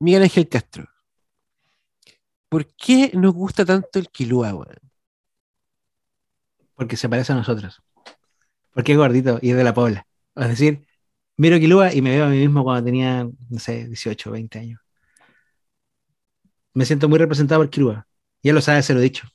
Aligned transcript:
Miguel 0.00 0.22
Ángel 0.22 0.48
Castro. 0.48 0.88
¿Por 2.48 2.66
qué 2.74 3.10
nos 3.14 3.32
gusta 3.34 3.64
tanto 3.64 3.98
el 3.98 4.08
Kilua, 4.08 4.54
weón? 4.54 4.90
Porque 6.74 6.96
se 6.96 7.08
parece 7.08 7.32
a 7.32 7.36
nosotros. 7.36 7.82
Porque 8.72 8.92
es 8.92 8.98
gordito 8.98 9.38
y 9.42 9.50
es 9.50 9.56
de 9.56 9.64
la 9.64 9.74
Pobla. 9.74 10.06
Es 10.36 10.48
decir, 10.48 10.86
miro 11.36 11.58
Kilua 11.58 11.94
y 11.94 12.02
me 12.02 12.10
veo 12.10 12.26
a 12.26 12.28
mí 12.28 12.38
mismo 12.38 12.64
cuando 12.64 12.84
tenía, 12.84 13.28
no 13.50 13.58
sé, 13.58 13.86
18, 13.86 14.30
20 14.32 14.58
años. 14.58 14.80
Me 16.74 16.84
siento 16.84 17.08
muy 17.08 17.18
representado 17.18 17.60
por 17.60 17.70
Kilua. 17.70 18.06
Ya 18.42 18.52
lo 18.52 18.60
sabes, 18.60 18.86
se 18.86 18.94
lo 18.94 19.00
he 19.00 19.02
dicho. 19.04 19.28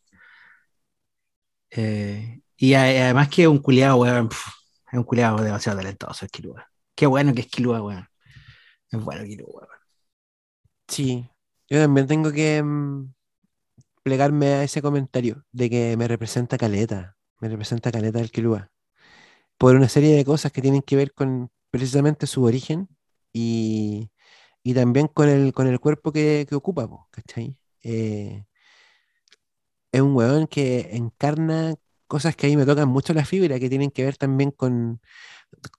Eh, 1.71 2.41
y 2.57 2.73
además 2.73 3.29
que 3.29 3.43
es 3.43 3.47
un 3.47 3.59
culiado, 3.59 3.97
weón. 3.97 4.29
es 4.91 4.97
un 4.97 5.03
culiado 5.03 5.37
demasiado 5.43 5.77
talentoso 5.77 6.25
el 6.25 6.31
Kilua. 6.31 6.69
Qué 6.95 7.05
bueno 7.05 7.33
que 7.33 7.41
es 7.41 7.47
Kilua, 7.47 7.81
weón. 7.81 8.07
Es 8.91 8.99
bueno 9.01 9.23
Kilua, 9.25 9.47
weón. 9.49 9.74
Sí, 10.87 11.27
yo 11.69 11.79
también 11.79 12.07
tengo 12.07 12.31
que 12.31 12.61
mm, 12.63 13.13
plegarme 14.03 14.47
a 14.55 14.63
ese 14.63 14.81
comentario 14.81 15.45
de 15.51 15.69
que 15.69 15.97
me 15.97 16.07
representa 16.07 16.57
Caleta, 16.57 17.17
me 17.39 17.49
representa 17.49 17.91
Caleta 17.91 18.19
del 18.19 18.31
Kilua, 18.31 18.71
por 19.57 19.75
una 19.75 19.89
serie 19.89 20.15
de 20.15 20.25
cosas 20.25 20.51
que 20.51 20.61
tienen 20.61 20.81
que 20.83 20.95
ver 20.95 21.13
con 21.13 21.51
precisamente 21.71 22.27
su 22.27 22.43
origen 22.43 22.89
y, 23.33 24.11
también 24.75 25.07
con 25.07 25.29
el, 25.29 25.53
con 25.53 25.67
el 25.67 25.79
cuerpo 25.79 26.11
que, 26.11 26.47
ocupa, 26.53 26.87
¿cachai? 27.11 27.57
Eh, 27.83 28.45
es 29.91 30.01
un 30.01 30.15
weón 30.15 30.47
que 30.47 30.89
encarna 30.95 31.75
cosas 32.07 32.35
que 32.35 32.47
ahí 32.47 32.57
me 32.57 32.65
tocan 32.65 32.89
mucho 32.89 33.13
la 33.13 33.25
fibra, 33.25 33.59
que 33.59 33.69
tienen 33.69 33.91
que 33.91 34.03
ver 34.03 34.17
también 34.17 34.51
con 34.51 35.01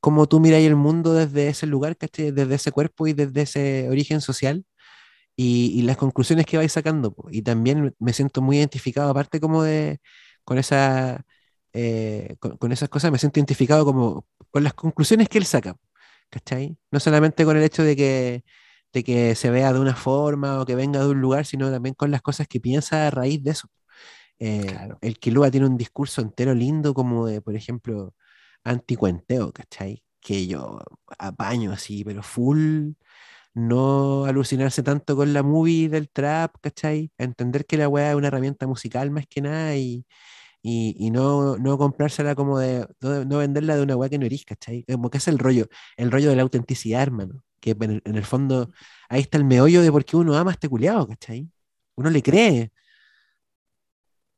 cómo 0.01 0.27
tú 0.29 0.41
miras 0.41 0.61
el 0.63 0.77
mundo 0.77 1.15
desde 1.15 1.49
ese 1.49 1.67
lugar, 1.67 1.97
¿cachai? 1.97 2.33
Desde 2.33 2.55
ese 2.57 2.73
cuerpo 2.73 3.07
y 3.07 3.13
desde 3.15 3.43
ese 3.43 3.89
origen 3.91 4.21
social 4.21 4.67
y, 5.37 5.83
las 5.83 5.97
conclusiones 5.97 6.47
que 6.47 6.57
vais 6.57 6.73
sacando. 6.73 7.15
Y 7.31 7.43
también 7.43 7.95
me 7.99 8.13
siento 8.13 8.43
muy 8.43 8.59
identificado, 8.59 9.11
aparte 9.11 9.41
como 9.41 9.63
de, 9.63 10.01
con, 10.45 10.59
esa, 10.59 11.25
eh, 11.73 12.37
con, 12.41 12.73
esas 12.73 12.89
cosas, 12.89 13.13
me 13.13 13.19
siento 13.19 13.39
identificado 13.41 13.85
como 13.85 14.27
con 14.51 14.65
las 14.65 14.75
conclusiones 14.75 15.29
que 15.29 15.39
él 15.39 15.47
saca, 15.47 15.77
¿cachai? 16.31 16.79
No 16.91 17.01
solamente 17.01 17.45
con 17.45 17.57
el 17.57 17.65
hecho 17.65 17.83
de 17.85 17.97
que, 17.97 18.45
de 18.93 19.05
que 19.05 19.35
se 19.35 19.51
vea 19.51 19.73
de 19.73 19.81
una 19.81 19.95
forma 19.97 20.61
o 20.61 20.67
que 20.67 20.75
venga 20.75 21.01
de 21.01 21.09
un 21.09 21.21
lugar, 21.21 21.47
sino 21.47 21.71
también 21.71 21.95
con 21.95 22.11
las 22.11 22.23
cosas 22.23 22.49
que 22.49 22.61
piensa 22.61 23.07
a 23.09 23.11
raíz 23.11 23.43
de 23.43 23.51
eso. 23.53 23.69
Eh, 24.39 24.67
el 25.01 25.19
Kilua 25.19 25.51
tiene 25.51 25.67
un 25.67 25.77
discurso 25.79 26.21
entero 26.23 26.55
lindo 26.55 26.95
como 26.95 27.27
de, 27.27 27.41
por 27.43 27.57
ejemplo, 27.57 28.15
anticuenteo, 28.65 29.53
¿cachai? 29.53 30.05
Que 30.21 30.47
yo 30.47 30.81
apaño 31.19 31.73
así, 31.73 32.05
pero 32.05 32.23
full 32.23 32.93
no 33.57 34.27
alucinarse 34.27 34.83
tanto 34.83 35.17
con 35.17 35.33
la 35.33 35.43
movie 35.43 35.89
del 35.89 36.11
trap, 36.11 36.57
¿cachai? 36.61 37.11
Entender 37.17 37.65
que 37.65 37.79
la 37.79 37.89
weá 37.89 38.11
es 38.11 38.17
una 38.17 38.29
herramienta 38.29 38.67
musical 38.67 39.11
más 39.11 39.27
que 39.27 39.41
nada 39.41 39.75
y, 39.77 40.05
y, 40.63 41.11
no, 41.11 41.57
no, 41.57 41.79
comprársela 41.79 42.35
como 42.35 42.59
de, 42.59 42.87
no, 43.01 43.39
venderla 43.39 43.77
de 43.77 43.83
una 43.83 43.97
weá 43.97 44.11
que 44.11 44.19
no 44.19 44.27
eres, 44.27 44.45
¿cachai? 44.45 44.85
Como 44.85 45.11
que 45.11 45.19
es 45.19 45.29
el 45.29 45.39
rollo, 45.39 45.69
el 45.97 46.11
rollo 46.13 46.29
de 46.31 46.37
la 46.37 46.43
autenticidad, 46.43 47.03
hermano. 47.03 47.45
Que 47.61 47.71
en 47.81 48.17
el, 48.17 48.25
fondo 48.25 48.71
ahí 49.09 49.23
está 49.23 49.39
el 49.39 49.45
meollo 49.45 49.81
de 49.83 49.91
por 49.91 50.05
qué 50.05 50.17
uno 50.19 50.37
ama 50.37 50.53
este 50.53 50.69
culiado, 50.69 51.09
¿cachai? 51.09 51.49
Uno 51.97 52.11
le 52.11 52.23
cree. 52.23 52.73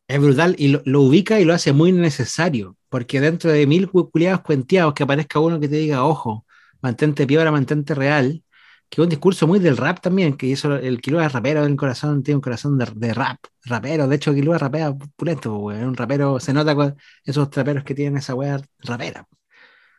Es 0.07 0.21
brutal 0.21 0.55
y 0.59 0.69
lo, 0.69 1.03
ubica 1.03 1.41
y 1.41 1.45
lo 1.45 1.55
hace 1.55 1.73
muy 1.73 1.93
necesario, 1.93 2.77
porque 2.89 3.21
dentro 3.21 3.51
de 3.51 3.67
mil 3.67 3.91
culiados 3.91 4.43
cuenteados 4.43 4.95
que 4.95 5.03
aparezca 5.03 5.41
uno 5.41 5.59
que 5.61 5.69
te 5.69 5.77
diga, 5.77 6.05
ojo, 6.05 6.47
mantente 6.81 7.27
piedra, 7.27 7.51
mantente 7.51 7.95
real, 7.95 8.43
que 8.89 9.03
un 9.03 9.09
discurso 9.09 9.47
muy 9.47 9.59
del 9.59 9.77
rap 9.77 10.01
también, 10.01 10.37
que 10.37 10.47
hizo 10.47 10.77
el 10.77 11.01
Kilua 11.01 11.27
es 11.27 11.33
rapero 11.33 11.65
en 11.65 11.77
corazón, 11.77 12.23
tiene 12.23 12.37
un 12.37 12.43
corazón 12.43 12.79
de, 12.79 13.15
rap, 13.15 13.39
rapero, 13.65 14.09
de 14.09 14.17
hecho 14.17 14.35
Kilua 14.35 14.59
rapea 14.59 14.95
pulento, 15.17 15.71
es 15.73 15.83
un 15.83 15.97
rapero, 15.97 16.41
se 16.41 16.53
nota 16.53 16.75
con 16.75 16.97
esos 17.25 17.51
traperos 17.51 17.85
que 17.85 17.95
tienen 17.95 18.19
esa 18.19 18.35
weá 18.35 18.61
rapera, 18.81 19.27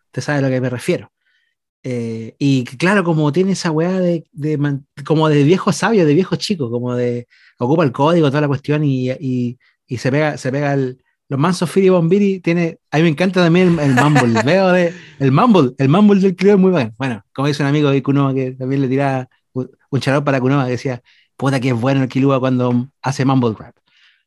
usted 0.08 0.22
sabe 0.22 0.40
a 0.40 0.42
lo 0.42 0.50
que 0.50 0.62
me 0.62 0.70
refiero. 0.70 1.12
Eh, 1.84 2.36
y 2.40 2.66
claro, 2.66 3.04
como 3.06 3.32
tiene 3.32 3.54
esa 3.54 3.72
weá 3.72 4.00
de, 4.00 4.26
como 5.06 5.30
de 5.30 5.44
viejo 5.44 5.72
sabio, 5.72 6.06
de 6.06 6.14
viejo 6.14 6.36
chico, 6.36 6.70
como 6.70 6.96
de 6.96 7.28
ocupa 7.58 7.84
el 7.84 7.92
código, 7.92 8.28
toda 8.30 8.42
la 8.42 8.48
cuestión 8.48 8.84
y, 8.84 9.10
y, 9.12 9.98
se 9.98 10.12
pega, 10.12 10.38
se 10.38 10.52
pega 10.52 10.74
el, 10.74 11.04
los 11.30 11.40
mansos 11.40 11.70
Firi 11.70 11.90
Bombiri 11.90 12.40
tiene, 12.40 12.80
a 12.92 12.98
mí 12.98 13.04
me 13.04 13.10
encanta 13.10 13.44
también 13.44 13.80
el, 13.80 13.94
mumble, 13.94 14.42
veo 14.46 14.70
de, 14.70 14.94
el 15.20 15.32
mumble, 15.32 15.74
el 15.78 15.88
mumble 15.88 16.20
del 16.20 16.36
es 16.38 16.58
muy 16.58 16.72
bueno. 16.72 16.94
Bueno, 16.98 17.24
como 17.34 17.48
dice 17.48 17.62
un 17.64 17.70
amigo 17.70 17.92
de 17.92 18.02
Kunoa 18.02 18.34
que 18.34 18.52
también 18.54 18.82
le 18.82 18.88
tiraba 18.88 19.30
un 19.54 20.02
charol 20.02 20.24
para 20.24 20.40
Kunoa 20.42 20.66
que 20.66 20.72
decía, 20.72 21.02
puta 21.38 21.60
que 21.60 21.70
es 21.70 21.80
bueno 21.80 22.04
el 22.04 22.10
Kilua 22.10 22.40
cuando 22.40 22.90
hace 23.02 23.26
mumble 23.26 23.56
rap. 23.58 23.76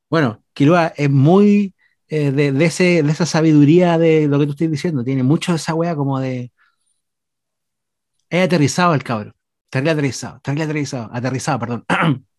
Bueno, 0.08 0.42
Kilua 0.52 0.92
es 0.96 1.10
muy 1.10 1.74
eh, 2.08 2.30
de, 2.30 2.64
ese, 2.64 3.02
de 3.02 3.10
esa 3.10 3.26
sabiduría 3.26 3.98
de 3.98 4.28
lo 4.28 4.38
que 4.38 4.46
tú 4.46 4.52
estás 4.52 4.70
diciendo, 4.70 5.02
tiene 5.02 5.24
mucho 5.24 5.52
de 5.52 5.56
esa 5.56 5.74
wea 5.74 5.96
como 5.96 6.20
de... 6.20 6.52
Es 8.30 8.44
aterrizado 8.44 8.94
el 8.94 9.02
cabro, 9.02 9.32
terrible 9.70 9.92
aterrizado, 9.92 10.40
terrible 10.40 10.64
aterrizado, 10.64 11.10
aterrizado, 11.12 11.58
perdón. 11.58 11.84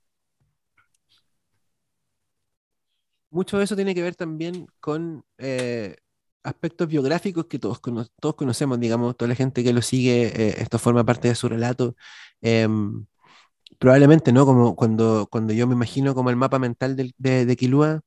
mucho 3.33 3.57
de 3.57 3.65
eso 3.65 3.75
tiene 3.75 3.95
que 3.95 4.01
ver 4.03 4.15
también 4.15 4.67
con 4.79 5.25
eh, 5.37 5.97
aspectos 6.43 6.87
biográficos 6.87 7.45
que 7.47 7.59
todos, 7.59 7.81
todos 8.19 8.35
conocemos, 8.35 8.79
digamos, 8.79 9.17
toda 9.17 9.29
la 9.29 9.35
gente 9.35 9.63
que 9.63 9.73
lo 9.73 9.81
sigue, 9.81 10.27
eh, 10.27 10.55
esto 10.59 10.79
forma 10.79 11.05
parte 11.05 11.29
de 11.29 11.35
su 11.35 11.49
relato. 11.49 11.95
Em, 12.41 13.05
probablemente, 13.79 14.31
¿no? 14.33 14.45
Como 14.45 14.75
cuando, 14.75 15.27
cuando 15.31 15.53
yo 15.53 15.67
me 15.67 15.75
imagino 15.75 16.15
como 16.15 16.29
el 16.29 16.35
mapa 16.37 16.59
mental 16.59 16.95
de, 16.95 17.45
de, 17.45 17.55
Kilua, 17.57 18.01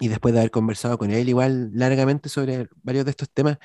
y 0.00 0.08
después 0.08 0.34
de 0.34 0.40
haber 0.40 0.50
conversado 0.50 0.98
con 0.98 1.10
él 1.10 1.28
igual 1.28 1.70
largamente 1.74 2.28
sobre 2.28 2.68
varios 2.82 3.04
de 3.04 3.10
estos 3.12 3.30
temas, 3.30 3.58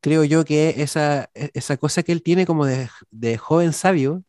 creo 0.00 0.24
yo 0.24 0.44
que 0.44 0.82
esa, 0.82 1.30
e, 1.34 1.50
esa 1.54 1.76
cosa 1.78 2.02
que 2.02 2.12
él 2.12 2.22
tiene 2.22 2.46
como 2.46 2.66
de, 2.66 2.88
de 3.10 3.38
joven 3.38 3.72
sabio, 3.72 4.24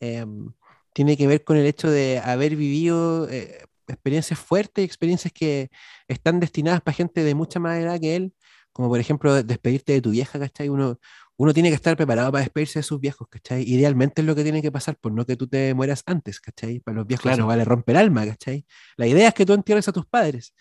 em, 0.00 0.52
tiene 0.92 1.16
que 1.16 1.26
ver 1.26 1.44
con 1.44 1.56
el 1.56 1.66
hecho 1.66 1.90
de 1.90 2.20
haber 2.20 2.56
vivido 2.56 3.28
eh, 3.30 3.66
experiencias 3.90 4.38
fuertes, 4.38 4.84
experiencias 4.84 5.32
que 5.32 5.70
están 6.08 6.40
destinadas 6.40 6.80
para 6.80 6.94
gente 6.94 7.22
de 7.22 7.34
mucha 7.34 7.60
más 7.60 7.78
edad 7.78 8.00
que 8.00 8.16
él, 8.16 8.34
como 8.72 8.88
por 8.88 9.00
ejemplo 9.00 9.42
despedirte 9.42 9.92
de 9.94 10.00
tu 10.00 10.10
vieja, 10.10 10.38
¿cachai? 10.38 10.68
Uno, 10.68 10.98
uno 11.36 11.52
tiene 11.54 11.70
que 11.70 11.74
estar 11.74 11.96
preparado 11.96 12.30
para 12.32 12.44
despedirse 12.44 12.78
de 12.80 12.82
sus 12.82 13.00
viejos, 13.00 13.28
¿cachai? 13.28 13.62
Idealmente 13.62 14.22
es 14.22 14.26
lo 14.26 14.34
que 14.34 14.42
tiene 14.42 14.62
que 14.62 14.70
pasar, 14.72 14.96
por 14.96 15.12
no 15.12 15.26
que 15.26 15.36
tú 15.36 15.46
te 15.48 15.74
mueras 15.74 16.02
antes, 16.06 16.40
¿cachai? 16.40 16.80
Para 16.80 16.98
los 16.98 17.06
viejos 17.06 17.22
claro. 17.22 17.46
vale 17.46 17.64
romper 17.64 17.96
alma, 17.96 18.26
¿cachai? 18.26 18.66
La 18.96 19.06
idea 19.06 19.28
es 19.28 19.34
que 19.34 19.46
tú 19.46 19.52
entierres 19.54 19.88
a 19.88 19.92
tus 19.92 20.06
padres, 20.06 20.54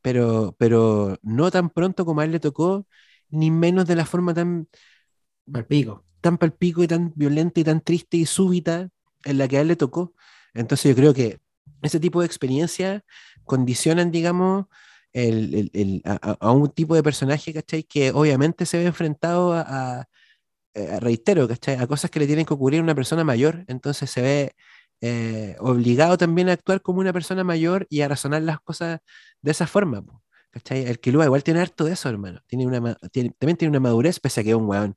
pero, 0.00 0.56
pero 0.58 1.18
no 1.22 1.50
tan 1.50 1.70
pronto 1.70 2.04
como 2.04 2.20
a 2.20 2.24
él 2.24 2.32
le 2.32 2.40
tocó, 2.40 2.86
ni 3.30 3.50
menos 3.50 3.86
de 3.86 3.96
la 3.96 4.04
forma 4.06 4.34
tan 4.34 4.68
palpico. 5.50 6.04
tan 6.20 6.38
palpico 6.38 6.82
y 6.82 6.88
tan 6.88 7.12
violenta 7.16 7.60
y 7.60 7.64
tan 7.64 7.80
triste 7.80 8.16
y 8.16 8.26
súbita 8.26 8.88
en 9.24 9.38
la 9.38 9.48
que 9.48 9.58
a 9.58 9.60
él 9.62 9.68
le 9.68 9.76
tocó. 9.76 10.14
Entonces 10.54 10.90
yo 10.90 10.96
creo 10.96 11.14
que 11.14 11.40
ese 11.82 12.00
tipo 12.00 12.20
de 12.20 12.26
experiencias 12.26 13.02
condicionan, 13.44 14.10
digamos, 14.10 14.66
a, 16.04 16.52
un 16.52 16.70
tipo 16.70 16.94
de 16.94 17.02
personaje, 17.02 17.52
¿cachai? 17.52 17.84
Que 17.84 18.10
obviamente 18.12 18.66
se 18.66 18.78
ve 18.78 18.86
enfrentado 18.86 19.52
a, 19.54 20.06
reitero, 21.00 21.48
¿cachai? 21.48 21.76
A 21.76 21.86
cosas 21.86 22.10
que 22.10 22.20
le 22.20 22.26
tienen 22.26 22.46
que 22.46 22.54
ocurrir 22.54 22.80
a 22.80 22.82
una 22.82 22.94
persona 22.94 23.24
mayor, 23.24 23.64
entonces 23.68 24.10
se 24.10 24.22
ve 24.22 24.54
eh, 25.02 25.56
obligado 25.60 26.16
también 26.16 26.48
a 26.48 26.52
actuar 26.52 26.80
como 26.82 27.00
una 27.00 27.12
persona 27.12 27.44
mayor 27.44 27.86
y 27.90 28.02
a 28.02 28.08
razonar 28.08 28.42
las 28.42 28.60
cosas 28.60 29.00
de 29.42 29.50
esa 29.50 29.66
forma, 29.66 30.04
¿cachai? 30.50 30.86
El 30.86 31.00
Kilua 31.00 31.24
igual 31.26 31.42
tiene 31.44 31.60
harto 31.60 31.84
de 31.84 31.92
eso, 31.92 32.08
hermano. 32.08 32.40
Tiene 32.46 32.66
una, 32.66 32.94
también 33.38 33.56
tiene 33.56 33.70
una 33.70 33.80
madurez, 33.80 34.20
pese 34.20 34.40
a 34.40 34.44
que 34.44 34.50
es 34.50 34.56
un 34.56 34.66
weón 34.66 34.94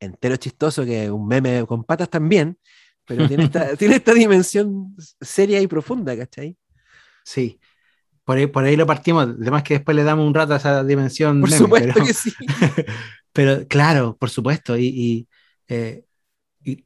entero 0.00 0.36
chistoso, 0.36 0.84
que 0.84 1.04
es 1.04 1.10
un 1.10 1.26
meme 1.26 1.66
con 1.66 1.84
patas 1.84 2.10
también, 2.10 2.58
pero 3.08 3.26
tiene 3.26 3.44
esta, 3.44 3.74
tiene 3.76 3.96
esta 3.96 4.14
dimensión 4.14 4.94
seria 5.20 5.60
y 5.60 5.66
profunda, 5.66 6.16
¿cachai? 6.16 6.56
Sí. 7.24 7.58
Por 8.24 8.36
ahí, 8.36 8.46
por 8.46 8.64
ahí 8.64 8.76
lo 8.76 8.86
partimos, 8.86 9.24
además 9.24 9.62
que 9.62 9.74
después 9.74 9.96
le 9.96 10.04
damos 10.04 10.26
un 10.26 10.34
rato 10.34 10.52
a 10.52 10.58
esa 10.58 10.84
dimensión. 10.84 11.40
Por 11.40 11.50
supuesto 11.50 11.92
pero, 11.94 12.06
que 12.06 12.14
sí. 12.14 12.30
pero 13.32 13.66
claro, 13.66 14.16
por 14.18 14.28
supuesto. 14.28 14.76
Y, 14.76 15.26
eh, 15.66 16.04
y, 16.62 16.84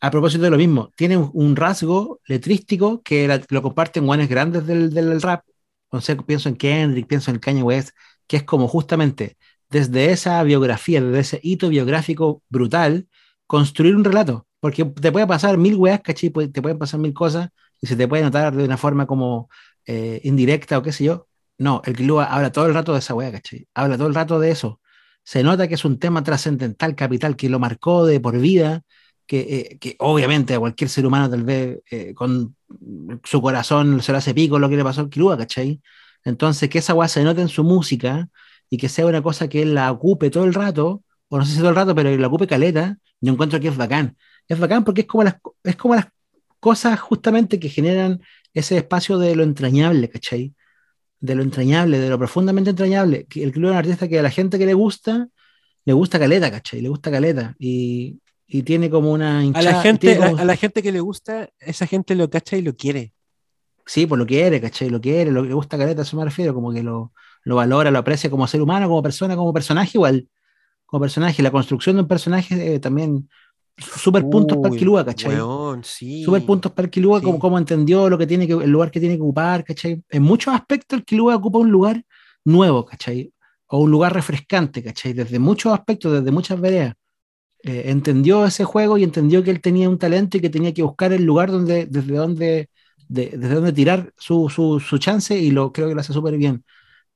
a 0.00 0.10
propósito 0.10 0.44
de 0.44 0.50
lo 0.50 0.56
mismo, 0.56 0.92
tiene 0.96 1.16
un 1.16 1.56
rasgo 1.56 2.20
letrístico 2.26 3.02
que 3.02 3.42
lo 3.48 3.62
comparten 3.62 4.06
guanes 4.06 4.28
grandes 4.28 4.66
del, 4.66 4.94
del 4.94 5.20
rap. 5.20 5.44
Entonces, 5.86 6.16
pienso 6.24 6.48
en 6.48 6.56
Kendrick, 6.56 7.08
pienso 7.08 7.32
en 7.32 7.40
Kanye 7.40 7.62
West, 7.62 7.90
que 8.28 8.36
es 8.36 8.44
como 8.44 8.68
justamente 8.68 9.36
desde 9.70 10.12
esa 10.12 10.40
biografía, 10.44 11.02
desde 11.02 11.18
ese 11.18 11.40
hito 11.42 11.68
biográfico 11.68 12.42
brutal, 12.48 13.08
construir 13.48 13.96
un 13.96 14.04
relato. 14.04 14.46
Porque 14.64 14.82
te 14.86 15.12
puede 15.12 15.26
pasar 15.26 15.58
mil 15.58 15.76
weas, 15.76 16.00
¿cachai? 16.00 16.30
Te 16.30 16.62
pueden 16.62 16.78
pasar 16.78 16.98
mil 16.98 17.12
cosas 17.12 17.50
y 17.82 17.86
se 17.86 17.96
te 17.96 18.08
puede 18.08 18.22
notar 18.22 18.56
de 18.56 18.64
una 18.64 18.78
forma 18.78 19.06
como 19.06 19.50
eh, 19.84 20.22
indirecta 20.24 20.78
o 20.78 20.82
qué 20.82 20.90
sé 20.90 21.04
yo. 21.04 21.28
No, 21.58 21.82
el 21.84 21.94
Kilua 21.94 22.24
habla 22.24 22.50
todo 22.50 22.64
el 22.64 22.72
rato 22.72 22.94
de 22.94 23.00
esa 23.00 23.12
wea, 23.12 23.30
¿cachai? 23.30 23.68
Habla 23.74 23.98
todo 23.98 24.06
el 24.06 24.14
rato 24.14 24.40
de 24.40 24.50
eso. 24.50 24.80
Se 25.22 25.42
nota 25.42 25.68
que 25.68 25.74
es 25.74 25.84
un 25.84 25.98
tema 25.98 26.22
trascendental, 26.24 26.94
capital, 26.94 27.36
que 27.36 27.50
lo 27.50 27.58
marcó 27.58 28.06
de 28.06 28.20
por 28.20 28.38
vida, 28.38 28.80
que, 29.26 29.40
eh, 29.40 29.78
que 29.78 29.96
obviamente 29.98 30.54
a 30.54 30.58
cualquier 30.58 30.88
ser 30.88 31.04
humano 31.04 31.28
tal 31.28 31.44
vez 31.44 31.80
eh, 31.90 32.14
con 32.14 32.56
su 33.22 33.42
corazón 33.42 34.00
se 34.00 34.12
lo 34.12 34.18
hace 34.18 34.32
pico 34.32 34.58
lo 34.58 34.70
que 34.70 34.78
le 34.78 34.84
pasó 34.84 35.02
al 35.02 35.10
Kilua, 35.10 35.36
¿cachai? 35.36 35.82
Entonces 36.24 36.70
que 36.70 36.78
esa 36.78 36.94
weá 36.94 37.08
se 37.08 37.22
note 37.22 37.42
en 37.42 37.48
su 37.48 37.64
música 37.64 38.30
y 38.70 38.78
que 38.78 38.88
sea 38.88 39.04
una 39.04 39.20
cosa 39.22 39.46
que 39.46 39.60
él 39.60 39.74
la 39.74 39.92
ocupe 39.92 40.30
todo 40.30 40.44
el 40.44 40.54
rato, 40.54 41.02
o 41.28 41.36
no 41.36 41.44
sé 41.44 41.52
si 41.52 41.58
todo 41.58 41.68
el 41.68 41.76
rato, 41.76 41.94
pero 41.94 42.08
que 42.08 42.16
la 42.16 42.28
ocupe 42.28 42.46
caleta, 42.46 42.96
yo 43.20 43.30
encuentro 43.30 43.60
que 43.60 43.68
es 43.68 43.76
bacán. 43.76 44.16
Es 44.48 44.58
bacán 44.58 44.84
porque 44.84 45.02
es 45.02 45.06
como 45.06 45.24
las, 45.24 45.36
es 45.62 45.76
como 45.76 45.94
las 45.94 46.06
cosas 46.60 46.98
justamente 47.00 47.58
que 47.58 47.68
generan 47.68 48.20
ese 48.52 48.76
espacio 48.78 49.18
de 49.18 49.34
lo 49.36 49.42
entrañable, 49.42 50.08
¿cachai? 50.08 50.54
De 51.20 51.34
lo 51.34 51.42
entrañable, 51.42 51.98
de 51.98 52.08
lo 52.08 52.18
profundamente 52.18 52.70
entrañable. 52.70 53.26
El 53.34 53.52
club 53.52 53.66
es 53.66 53.70
un 53.72 53.76
artista 53.76 54.08
que 54.08 54.18
a 54.18 54.22
la 54.22 54.30
gente 54.30 54.58
que 54.58 54.66
le 54.66 54.74
gusta, 54.74 55.28
le 55.84 55.92
gusta 55.92 56.18
caleta, 56.18 56.50
¿cachai? 56.50 56.80
Le 56.80 56.88
gusta 56.88 57.10
caleta. 57.10 57.54
Y, 57.58 58.20
y 58.46 58.62
tiene 58.62 58.90
como 58.90 59.12
una 59.12 59.40
A 59.40 59.62
la, 59.62 59.82
gente, 59.82 60.16
como... 60.16 60.38
a, 60.38 60.44
la 60.44 60.56
gente 60.56 60.82
que 60.82 60.92
le 60.92 61.00
gusta, 61.00 61.48
esa 61.58 61.86
gente 61.86 62.14
lo 62.14 62.30
cacha 62.30 62.56
y 62.56 62.62
lo 62.62 62.74
quiere. 62.76 63.12
Sí, 63.86 64.06
pues 64.06 64.18
lo 64.18 64.26
quiere, 64.26 64.60
¿cachai? 64.60 64.88
Lo 64.88 65.00
quiere, 65.00 65.30
lo 65.30 65.42
que 65.42 65.52
gusta 65.52 65.76
caleta, 65.76 66.02
a 66.02 66.04
eso 66.04 66.16
me 66.16 66.24
refiero, 66.24 66.54
como 66.54 66.72
que 66.72 66.82
lo, 66.82 67.12
lo 67.42 67.56
valora, 67.56 67.90
lo 67.90 67.98
aprecia 67.98 68.30
como 68.30 68.46
ser 68.46 68.62
humano, 68.62 68.88
como 68.88 69.02
persona, 69.02 69.36
como 69.36 69.52
personaje 69.52 69.92
igual. 69.94 70.28
Como 70.86 71.02
personaje, 71.02 71.42
la 71.42 71.50
construcción 71.50 71.96
de 71.96 72.02
un 72.02 72.08
personaje 72.08 72.74
eh, 72.74 72.78
también 72.78 73.28
super 73.76 74.22
puntos 74.28 74.58
para 74.58 74.72
el 74.72 74.78
Kilua, 74.78 75.04
¿cachai? 75.04 75.36
sí. 75.82 76.24
Super 76.24 76.44
puntos 76.44 76.72
para 76.72 76.86
el 76.86 76.90
Kilua, 76.90 77.18
sí. 77.18 77.24
como, 77.24 77.38
como 77.38 77.58
entendió 77.58 78.08
lo 78.08 78.16
que 78.16 78.26
tiene 78.26 78.46
que, 78.46 78.52
el 78.52 78.70
lugar 78.70 78.90
que 78.90 79.00
tiene 79.00 79.16
que 79.16 79.22
ocupar, 79.22 79.64
¿cachai? 79.64 80.02
En 80.08 80.22
muchos 80.22 80.54
aspectos 80.54 80.98
el 80.98 81.04
Kilua 81.04 81.36
ocupa 81.36 81.58
un 81.58 81.70
lugar 81.70 82.04
nuevo, 82.44 82.84
¿cachai? 82.84 83.32
O 83.66 83.78
un 83.78 83.90
lugar 83.90 84.14
refrescante, 84.14 84.82
¿cachai? 84.82 85.12
Desde 85.12 85.38
muchos 85.38 85.72
aspectos, 85.72 86.12
desde 86.12 86.30
muchas 86.30 86.60
veredas. 86.60 86.94
Eh, 87.62 87.90
entendió 87.90 88.44
ese 88.44 88.64
juego 88.64 88.98
y 88.98 89.04
entendió 89.04 89.42
que 89.42 89.50
él 89.50 89.60
tenía 89.60 89.88
un 89.88 89.98
talento 89.98 90.36
y 90.36 90.40
que 90.40 90.50
tenía 90.50 90.74
que 90.74 90.82
buscar 90.82 91.12
el 91.12 91.24
lugar 91.24 91.50
donde, 91.50 91.86
desde 91.86 92.14
donde, 92.14 92.68
de, 93.08 93.30
desde 93.36 93.54
donde 93.54 93.72
tirar 93.72 94.12
su, 94.18 94.50
su, 94.50 94.80
su, 94.80 94.98
chance 94.98 95.36
y 95.36 95.50
lo 95.50 95.72
creo 95.72 95.88
que 95.88 95.94
lo 95.94 96.00
hace 96.00 96.12
súper 96.12 96.36
bien. 96.36 96.64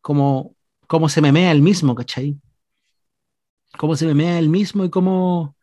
Como, 0.00 0.56
cómo 0.86 1.08
se 1.08 1.20
memea 1.20 1.52
el 1.52 1.62
mismo, 1.62 1.94
¿cachai? 1.94 2.36
Cómo 3.76 3.94
se 3.96 4.06
memea 4.06 4.38
el 4.38 4.48
mismo 4.48 4.84
y 4.84 4.90
cómo 4.90 5.54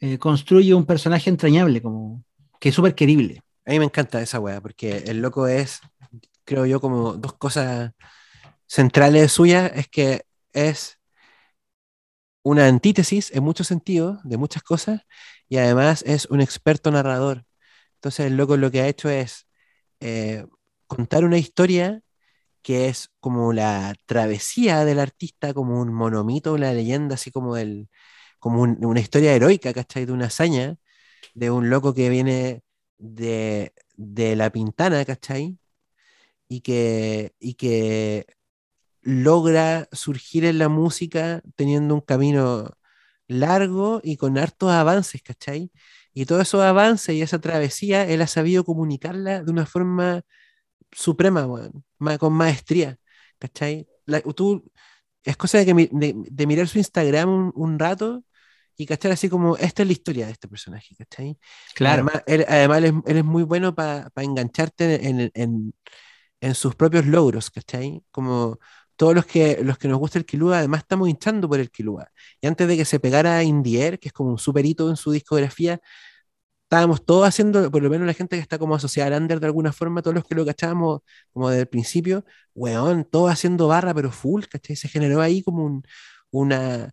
eh, 0.00 0.18
construye 0.18 0.74
un 0.74 0.86
personaje 0.86 1.30
entrañable, 1.30 1.82
como 1.82 2.24
que 2.60 2.70
es 2.70 2.74
súper 2.74 2.94
querible. 2.94 3.42
A 3.64 3.70
mí 3.70 3.78
me 3.78 3.86
encanta 3.86 4.20
esa 4.22 4.40
weá, 4.40 4.60
porque 4.60 4.98
el 5.06 5.20
loco 5.20 5.46
es, 5.48 5.80
creo 6.44 6.66
yo, 6.66 6.80
como 6.80 7.14
dos 7.14 7.34
cosas 7.34 7.92
centrales 8.66 9.32
suyas, 9.32 9.72
es 9.74 9.88
que 9.88 10.22
es 10.52 10.98
una 12.42 12.68
antítesis 12.68 13.32
en 13.32 13.42
muchos 13.44 13.66
sentidos, 13.66 14.18
de 14.24 14.36
muchas 14.36 14.62
cosas, 14.62 15.02
y 15.48 15.58
además 15.58 16.02
es 16.06 16.26
un 16.26 16.40
experto 16.40 16.90
narrador. 16.90 17.44
Entonces 17.96 18.26
el 18.26 18.36
loco 18.36 18.56
lo 18.56 18.70
que 18.70 18.80
ha 18.82 18.88
hecho 18.88 19.10
es 19.10 19.46
eh, 20.00 20.46
contar 20.86 21.24
una 21.24 21.38
historia 21.38 22.02
que 22.62 22.88
es 22.88 23.10
como 23.20 23.52
la 23.52 23.94
travesía 24.06 24.84
del 24.84 25.00
artista, 25.00 25.54
como 25.54 25.80
un 25.80 25.92
monomito, 25.94 26.54
una 26.54 26.72
leyenda 26.72 27.14
así 27.16 27.30
como 27.30 27.56
del, 27.56 27.88
como 28.46 28.62
un, 28.62 28.84
una 28.84 29.00
historia 29.00 29.34
heroica, 29.34 29.72
¿cachai? 29.74 30.06
De 30.06 30.12
una 30.12 30.26
hazaña, 30.26 30.76
de 31.34 31.50
un 31.50 31.68
loco 31.68 31.94
que 31.94 32.08
viene 32.08 32.62
de, 32.96 33.72
de 33.96 34.36
la 34.36 34.50
pintana, 34.50 35.04
¿cachai? 35.04 35.58
Y 36.48 36.60
que, 36.60 37.34
y 37.40 37.54
que 37.54 38.26
logra 39.02 39.88
surgir 39.90 40.44
en 40.44 40.58
la 40.58 40.68
música 40.68 41.42
teniendo 41.56 41.96
un 41.96 42.02
camino 42.02 42.70
largo 43.26 44.00
y 44.04 44.16
con 44.16 44.38
hartos 44.38 44.70
avances, 44.70 45.22
¿cachai? 45.22 45.72
Y 46.14 46.26
todos 46.26 46.42
esos 46.42 46.62
avances 46.62 47.16
y 47.16 47.22
esa 47.22 47.40
travesía, 47.40 48.04
él 48.08 48.22
ha 48.22 48.28
sabido 48.28 48.64
comunicarla 48.64 49.42
de 49.42 49.50
una 49.50 49.66
forma 49.66 50.22
suprema, 50.92 51.48
con 52.20 52.32
maestría, 52.32 52.96
¿cachai? 53.40 53.88
La, 54.04 54.20
tú, 54.20 54.70
es 55.26 55.36
cosa 55.36 55.58
de, 55.58 55.66
que, 55.66 55.90
de, 56.30 56.46
mirar 56.46 56.68
su 56.68 56.78
Instagram 56.78 57.52
un, 57.54 57.78
rato 57.78 58.24
y 58.76 58.86
cachar 58.86 59.12
así 59.12 59.28
como, 59.28 59.56
esta 59.56 59.82
es 59.82 59.88
la 59.88 59.92
historia 59.92 60.26
de 60.26 60.32
este 60.32 60.48
personaje, 60.48 60.94
¿cachai? 60.96 61.38
Claro. 61.74 62.04
Además, 62.04 62.22
él, 62.26 62.44
además 62.48 62.78
él, 62.78 62.84
es, 62.84 62.92
él 63.06 63.16
es, 63.18 63.24
muy 63.24 63.42
bueno 63.42 63.74
para 63.74 64.10
pa 64.10 64.22
engancharte 64.22 65.08
en, 65.08 65.30
en, 65.34 65.74
en, 66.40 66.54
sus 66.54 66.74
propios 66.74 67.06
logros, 67.06 67.50
¿cachai? 67.50 68.02
Como 68.10 68.58
todos 68.96 69.14
los 69.14 69.26
que, 69.26 69.60
los 69.62 69.78
que 69.78 69.88
nos 69.88 69.98
gusta 69.98 70.18
el 70.18 70.26
Kilua, 70.26 70.58
además 70.58 70.80
estamos 70.80 71.08
hinchando 71.08 71.48
por 71.48 71.60
el 71.60 71.70
Kilua. 71.70 72.08
Y 72.40 72.46
antes 72.46 72.68
de 72.68 72.76
que 72.76 72.84
se 72.84 73.00
pegara 73.00 73.42
Indier, 73.42 73.98
que 73.98 74.08
es 74.08 74.12
como 74.12 74.30
un 74.30 74.38
super 74.38 74.64
hito 74.66 74.88
en 74.90 74.96
su 74.96 75.10
discografía, 75.12 75.80
estábamos 76.64 77.04
todos 77.04 77.28
haciendo, 77.28 77.70
por 77.70 77.82
lo 77.82 77.90
menos 77.90 78.06
la 78.06 78.14
gente 78.14 78.36
que 78.36 78.42
está 78.42 78.58
como 78.58 78.74
asociada 78.74 79.16
al 79.16 79.22
under 79.22 79.40
de 79.40 79.46
alguna 79.46 79.72
forma, 79.72 80.02
todos 80.02 80.14
los 80.16 80.24
que 80.24 80.34
lo 80.34 80.44
cachábamos 80.44 81.00
como 81.32 81.48
desde 81.48 81.62
el 81.62 81.68
principio, 81.68 82.24
weón, 82.54 83.04
todos 83.04 83.30
haciendo 83.30 83.68
barra, 83.68 83.94
pero 83.94 84.10
full, 84.10 84.44
¿cachai? 84.50 84.76
Se 84.76 84.88
generó 84.88 85.20
ahí 85.20 85.42
como 85.42 85.64
un, 85.64 85.84
una, 86.30 86.90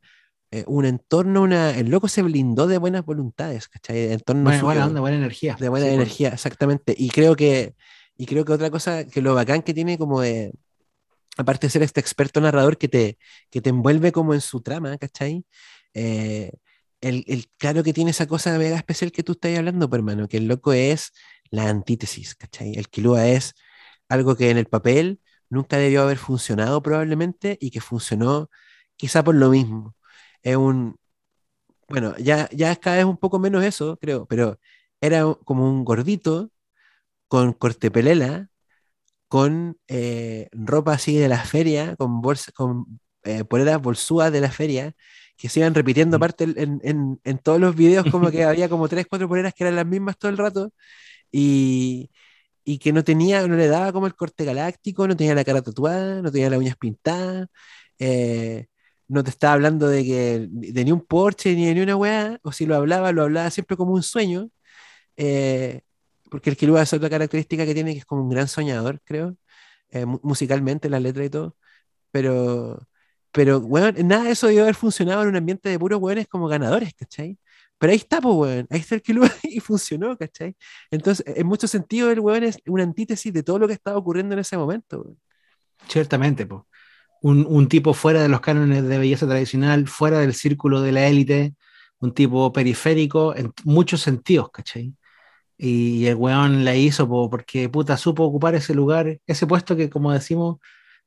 eh, 0.54 0.64
un 0.68 0.86
entorno, 0.86 1.42
una, 1.42 1.72
el 1.72 1.90
loco 1.90 2.08
se 2.08 2.22
blindó 2.22 2.68
de 2.68 2.78
buenas 2.78 3.04
voluntades, 3.04 3.68
¿cachai? 3.68 4.12
Entorno 4.12 4.44
buena, 4.44 4.64
buena 4.64 4.86
onda, 4.86 5.02
buena 5.02 5.18
energía. 5.18 5.58
De 5.60 5.68
buena 5.68 5.88
sí, 5.88 5.94
energía, 5.94 6.30
pues. 6.30 6.42
exactamente. 6.42 6.94
Y 6.96 7.10
creo 7.10 7.36
que, 7.36 7.74
y 8.16 8.28
creo 8.28 8.46
que 8.46 8.54
otra 8.54 8.70
cosa, 8.70 9.08
que 9.08 9.20
lo 9.20 9.34
bacán 9.34 9.64
que 9.64 9.74
tiene 9.74 9.98
como 9.98 10.22
de, 10.22 10.54
aparte 11.38 11.66
de 11.66 11.72
ser 11.72 11.82
este 11.82 12.00
experto 12.00 12.40
narrador 12.40 12.78
que 12.78 12.88
te, 12.88 13.18
que 13.50 13.62
te 13.62 13.72
envuelve 13.72 14.12
como 14.12 14.36
en 14.36 14.42
su 14.42 14.62
trama, 14.62 14.96
¿cachai? 15.00 15.44
Eh, 15.96 16.52
el, 17.02 17.24
el, 17.26 17.48
claro 17.58 17.82
que 17.82 17.92
tiene 17.92 18.12
esa 18.12 18.28
cosa 18.28 18.56
mega 18.60 18.78
especial 18.78 19.12
que 19.12 19.24
tú 19.24 19.32
estás 19.32 19.58
hablando, 19.58 19.90
pero 19.90 20.02
hermano, 20.02 20.28
que 20.28 20.38
el 20.38 20.48
loco 20.48 20.72
es 20.72 21.14
la 21.50 21.68
antítesis, 21.68 22.36
¿cachai? 22.36 22.74
El 22.76 22.90
Kilua 22.90 23.28
es 23.28 23.56
algo 24.08 24.36
que 24.36 24.52
en 24.52 24.60
el 24.60 24.68
papel 24.68 25.20
nunca 25.50 25.78
debió 25.78 26.04
haber 26.04 26.20
funcionado 26.20 26.84
probablemente 26.84 27.58
y 27.60 27.72
que 27.72 27.82
funcionó 27.82 28.52
quizá 28.98 29.24
por 29.24 29.34
lo 29.34 29.50
mismo. 29.50 29.96
Es 30.44 30.56
un, 30.57 30.98
bueno, 31.90 32.16
ya, 32.18 32.50
ya 32.51 32.72
es 32.72 32.80
cada 32.80 32.98
vez 32.98 33.06
un 33.06 33.18
poco 33.18 33.40
menos 33.40 33.63
eso, 33.63 33.98
creo, 33.98 34.25
pero 34.25 34.60
era 35.01 35.25
como 35.45 35.69
un 35.69 35.86
gordito 35.86 36.51
con 37.28 37.54
corte 37.54 37.92
pelela, 37.92 38.50
con 39.28 39.78
eh, 39.88 40.50
ropa 40.54 40.94
así 40.94 41.18
de 41.18 41.28
la 41.30 41.40
feria, 41.45 41.95
con, 41.98 42.22
bolsa, 42.22 42.51
con 42.54 43.00
eh, 43.24 43.44
poleras 43.45 43.81
bolsúas 43.81 44.31
de 44.31 44.42
la 44.42 44.51
feria, 44.51 44.94
que 45.38 45.50
se 45.50 45.60
iban 45.62 45.75
repitiendo 45.75 46.18
aparte 46.18 46.46
en, 46.46 46.80
en, 46.84 47.19
en, 47.24 47.38
todos 47.39 47.60
los 47.60 47.75
videos, 47.75 48.06
como 48.12 48.31
que 48.31 48.44
había 48.46 48.69
como 48.69 48.88
tres, 48.89 49.07
cuatro 49.10 49.28
poleras 49.28 49.54
que 49.54 49.63
eran 49.63 49.75
las 49.75 49.88
mismas 49.88 50.18
todo 50.18 50.31
el 50.31 50.38
rato, 50.38 50.74
y, 51.31 52.12
y, 52.63 52.80
que 52.80 52.94
no 52.94 53.04
tenía, 53.04 53.48
no 53.48 53.56
le 53.56 53.68
daba 53.68 53.94
como 53.94 54.08
el 54.08 54.15
corte 54.15 54.46
galáctico, 54.46 55.08
no 55.08 55.18
tenía 55.18 55.36
la 55.36 55.44
cara 55.46 55.62
tatuada, 55.62 56.22
no 56.22 56.32
tenía 56.32 56.50
las 56.50 56.60
uñas 56.60 56.77
pintadas, 56.77 57.48
eh, 58.00 58.68
no 59.13 59.24
te 59.24 59.29
estaba 59.32 59.53
hablando 59.53 59.88
de 59.88 60.03
que 60.03 60.48
de 60.50 60.86
ni 60.86 60.91
un 60.91 61.01
Porsche 61.05 61.55
ni 61.55 61.65
de 61.67 61.75
ni 61.75 61.82
una 61.82 61.96
weá, 61.96 62.39
o 62.43 62.51
si 62.51 62.65
lo 62.65 62.75
hablaba, 62.75 63.12
lo 63.12 63.24
hablaba 63.24 63.50
siempre 63.51 63.77
como 63.77 63.93
un 63.93 64.03
sueño, 64.03 64.50
eh, 65.17 65.82
porque 66.32 66.50
el 66.50 66.58
Kilua 66.58 66.84
es 66.84 66.93
otra 66.93 67.10
característica 67.10 67.65
que 67.65 67.74
tiene, 67.75 67.93
que 67.93 68.00
es 68.00 68.05
como 68.05 68.24
un 68.24 68.29
gran 68.29 68.48
soñador, 68.48 69.01
creo, 69.05 69.38
eh, 69.91 70.05
musicalmente, 70.05 70.89
la 70.89 71.00
letra 71.00 71.25
y 71.25 71.29
todo, 71.29 71.58
pero 72.12 72.88
pero, 73.34 73.58
weón, 73.60 73.96
nada 74.08 74.25
de 74.25 74.32
eso 74.32 74.48
debió 74.48 74.62
haber 74.63 74.75
funcionado 74.75 75.24
en 75.24 75.29
un 75.29 75.36
ambiente 75.36 75.67
de 75.67 75.79
puros 75.79 76.00
weones 76.00 76.27
como 76.27 76.48
ganadores, 76.48 76.93
¿cachai? 76.93 77.39
Pero 77.79 77.91
ahí 77.91 77.98
está, 77.98 78.22
pues, 78.22 78.36
weón, 78.36 78.67
ahí 78.70 78.79
está 78.79 78.96
el 78.96 79.01
Kilua 79.01 79.27
y 79.43 79.60
funcionó, 79.60 80.15
¿cachai? 80.17 80.55
Entonces, 80.91 81.25
en 81.36 81.48
muchos 81.48 81.72
sentidos, 81.72 82.13
el 82.13 82.20
weón 82.20 82.43
es 82.43 82.60
una 82.67 82.84
antítesis 82.84 83.34
de 83.34 83.41
todo 83.43 83.58
lo 83.60 83.67
que 83.67 83.74
estaba 83.74 83.98
ocurriendo 83.98 84.34
en 84.34 84.39
ese 84.39 84.55
momento, 84.58 85.01
weón. 85.01 85.20
Ciertamente, 85.88 86.46
pues. 86.46 86.62
Un, 87.24 87.46
un, 87.50 87.68
tipo 87.70 87.94
fuera 87.94 88.22
de 88.22 88.30
los 88.30 88.42
cánones 88.42 88.84
de 88.84 88.98
belleza 88.98 89.25
tradicional, 89.27 89.88
fuera 89.88 90.20
del 90.20 90.34
círculo 90.34 90.82
de 90.82 90.92
la 90.92 91.08
élite, 91.08 91.56
un 92.00 92.13
tipo 92.13 92.51
periférico 92.53 93.36
en 93.36 93.53
muchos 93.63 94.01
sentidos, 94.01 94.51
¿cachai? 94.51 94.94
Y 95.58 96.06
el 96.08 96.15
weón 96.15 96.65
la 96.65 96.75
hizo 96.75 97.08
po, 97.08 97.30
porque 97.30 97.70
puta 97.70 97.98
supo 97.98 98.24
ocupar 98.24 98.56
ese 98.56 98.75
lugar, 98.75 99.20
ese 99.27 99.48
puesto 99.48 99.75
que, 99.77 99.89
como 99.89 100.12
decimos, 100.12 100.58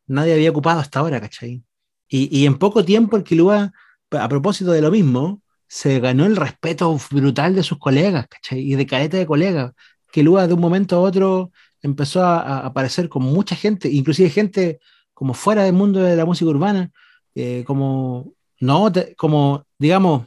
nadie 0.06 0.34
había 0.34 0.50
ocupado 0.50 0.80
hasta 0.80 1.00
ahora, 1.00 1.20
¿cachai? 1.20 1.62
Y, 2.08 2.28
y, 2.38 2.46
en 2.46 2.58
poco 2.58 2.84
tiempo 2.84 3.16
el 3.16 3.24
Kilua, 3.24 3.72
a 4.10 4.28
propósito 4.28 4.72
de 4.72 4.80
lo 4.82 4.90
mismo, 4.90 5.42
se 5.68 6.00
ganó 6.00 6.24
el 6.26 6.36
respeto 6.36 6.96
brutal 7.10 7.54
de 7.54 7.62
sus 7.62 7.78
colegas, 7.78 8.26
¿cachai? 8.28 8.60
Y 8.60 8.76
de 8.76 8.86
careta 8.86 9.16
de 9.18 9.26
colegas. 9.26 9.72
Kilua 10.12 10.46
de 10.46 10.54
un 10.54 10.60
momento 10.60 10.96
a 10.96 11.00
otro 11.00 11.52
empezó 11.82 12.22
a, 12.24 12.40
a, 12.40 12.66
aparecer 12.66 13.08
con 13.08 13.22
mucha 13.24 13.56
gente, 13.56 13.88
inclusive 13.90 14.30
gente 14.30 14.80
como 15.16 15.32
fuera 15.32 15.64
del 15.64 15.72
mundo 15.72 16.00
de 16.02 16.14
la 16.14 16.26
música 16.26 16.50
urbana, 16.50 16.92
eh, 17.34 17.64
como, 17.66 18.34
no, 18.60 18.92
te, 18.92 19.16
como, 19.16 19.64
digamos, 19.78 20.26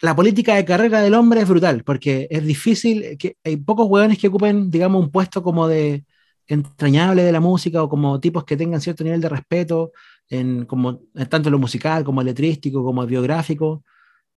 la 0.00 0.14
política 0.14 0.54
de 0.54 0.64
carrera 0.64 1.00
del 1.02 1.14
hombre 1.14 1.40
es 1.40 1.48
brutal, 1.48 1.82
porque 1.82 2.28
es 2.30 2.44
difícil, 2.44 3.18
que 3.18 3.36
hay 3.42 3.56
pocos 3.56 3.88
hueones 3.88 4.18
que 4.18 4.28
ocupen, 4.28 4.70
digamos, 4.70 5.02
un 5.02 5.10
puesto 5.10 5.42
como 5.42 5.66
de 5.66 6.04
entrañable 6.46 7.24
de 7.24 7.32
la 7.32 7.40
música 7.40 7.82
o 7.82 7.88
como 7.88 8.20
tipos 8.20 8.44
que 8.44 8.56
tengan 8.56 8.80
cierto 8.80 9.02
nivel 9.02 9.20
de 9.20 9.28
respeto 9.30 9.90
en, 10.28 10.64
como, 10.66 11.00
en 11.14 11.28
tanto 11.28 11.48
en 11.48 11.52
lo 11.54 11.58
musical 11.58 12.04
como 12.04 12.22
letrístico, 12.22 12.84
como 12.84 13.04
biográfico. 13.04 13.82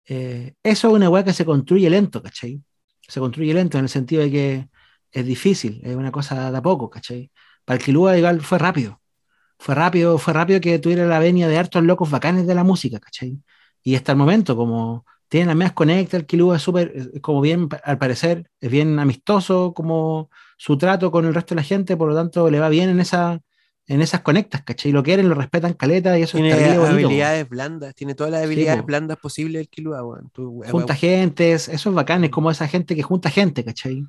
Eh, 0.05 0.55
eso 0.63 0.87
es 0.87 0.93
una 0.95 1.09
weá 1.09 1.23
que 1.23 1.33
se 1.33 1.45
construye 1.45 1.87
lento, 1.89 2.23
¿cachai? 2.23 2.61
Se 3.07 3.19
construye 3.19 3.53
lento 3.53 3.77
en 3.77 3.85
el 3.85 3.89
sentido 3.89 4.23
de 4.23 4.31
que 4.31 4.69
es 5.11 5.25
difícil, 5.25 5.81
es 5.83 5.95
una 5.95 6.11
cosa 6.11 6.49
de 6.51 6.57
a 6.57 6.61
poco, 6.63 6.89
¿cachai? 6.89 7.31
Para 7.67 7.79
el 7.79 7.83
Kilua 7.83 8.17
igual 8.17 8.39
fue 8.39 8.59
rápido. 8.59 9.01
Fue 9.59 9.75
rápido, 9.75 10.17
fue 10.19 10.33
rápido 10.33 10.61
que 10.61 10.79
tuviera 10.79 11.05
la 11.05 11.19
venia 11.19 11.49
de 11.49 11.57
hartos 11.57 11.83
locos 11.83 12.09
bacanes 12.09 12.47
de 12.47 12.55
la 12.55 12.63
música, 12.63 12.97
¿cachai? 12.97 13.41
Y 13.83 13.95
hasta 13.95 14.13
el 14.13 14.17
momento, 14.17 14.55
como 14.55 15.05
tiene 15.27 15.47
las 15.47 15.57
medias 15.57 15.73
conectas, 15.73 16.21
el 16.21 16.25
Kilua 16.25 16.55
es 16.55 16.61
súper, 16.61 17.19
como 17.19 17.41
bien, 17.41 17.67
al 17.83 17.97
parecer, 17.97 18.49
es 18.61 18.71
bien 18.71 18.97
amistoso, 18.99 19.73
como 19.73 20.29
su 20.55 20.77
trato 20.77 21.11
con 21.11 21.25
el 21.25 21.33
resto 21.33 21.55
de 21.55 21.57
la 21.57 21.63
gente, 21.63 21.97
por 21.97 22.07
lo 22.07 22.15
tanto, 22.15 22.49
le 22.49 22.61
va 22.61 22.69
bien 22.69 22.87
en 22.89 23.01
esa, 23.01 23.41
en 23.85 24.01
esas 24.01 24.21
conectas, 24.21 24.63
¿cachai? 24.63 24.93
Lo 24.93 25.03
quieren, 25.03 25.27
lo 25.27 25.35
respetan 25.35 25.73
caleta 25.73 26.17
y 26.17 26.21
eso 26.21 26.37
tiene 26.37 26.51
es 26.51 26.55
terrible 26.55 26.77
bonito, 26.77 27.07
habilidades 27.07 27.49
blandas, 27.49 27.95
tiene 27.95 28.15
todas 28.15 28.31
las 28.31 28.43
habilidades 28.43 28.79
po. 28.79 28.85
blandas 28.85 29.17
posibles 29.17 29.59
el 29.59 29.67
Kilua, 29.67 30.05
weón. 30.05 30.31
Junta 30.33 30.93
weón, 30.93 30.97
gente, 30.97 31.51
eso 31.51 31.71
es 31.73 31.93
bacán, 31.95 32.23
es 32.23 32.29
como 32.29 32.49
esa 32.49 32.69
gente 32.69 32.95
que 32.95 33.03
junta 33.03 33.29
gente, 33.29 33.65
¿cachai? 33.65 34.05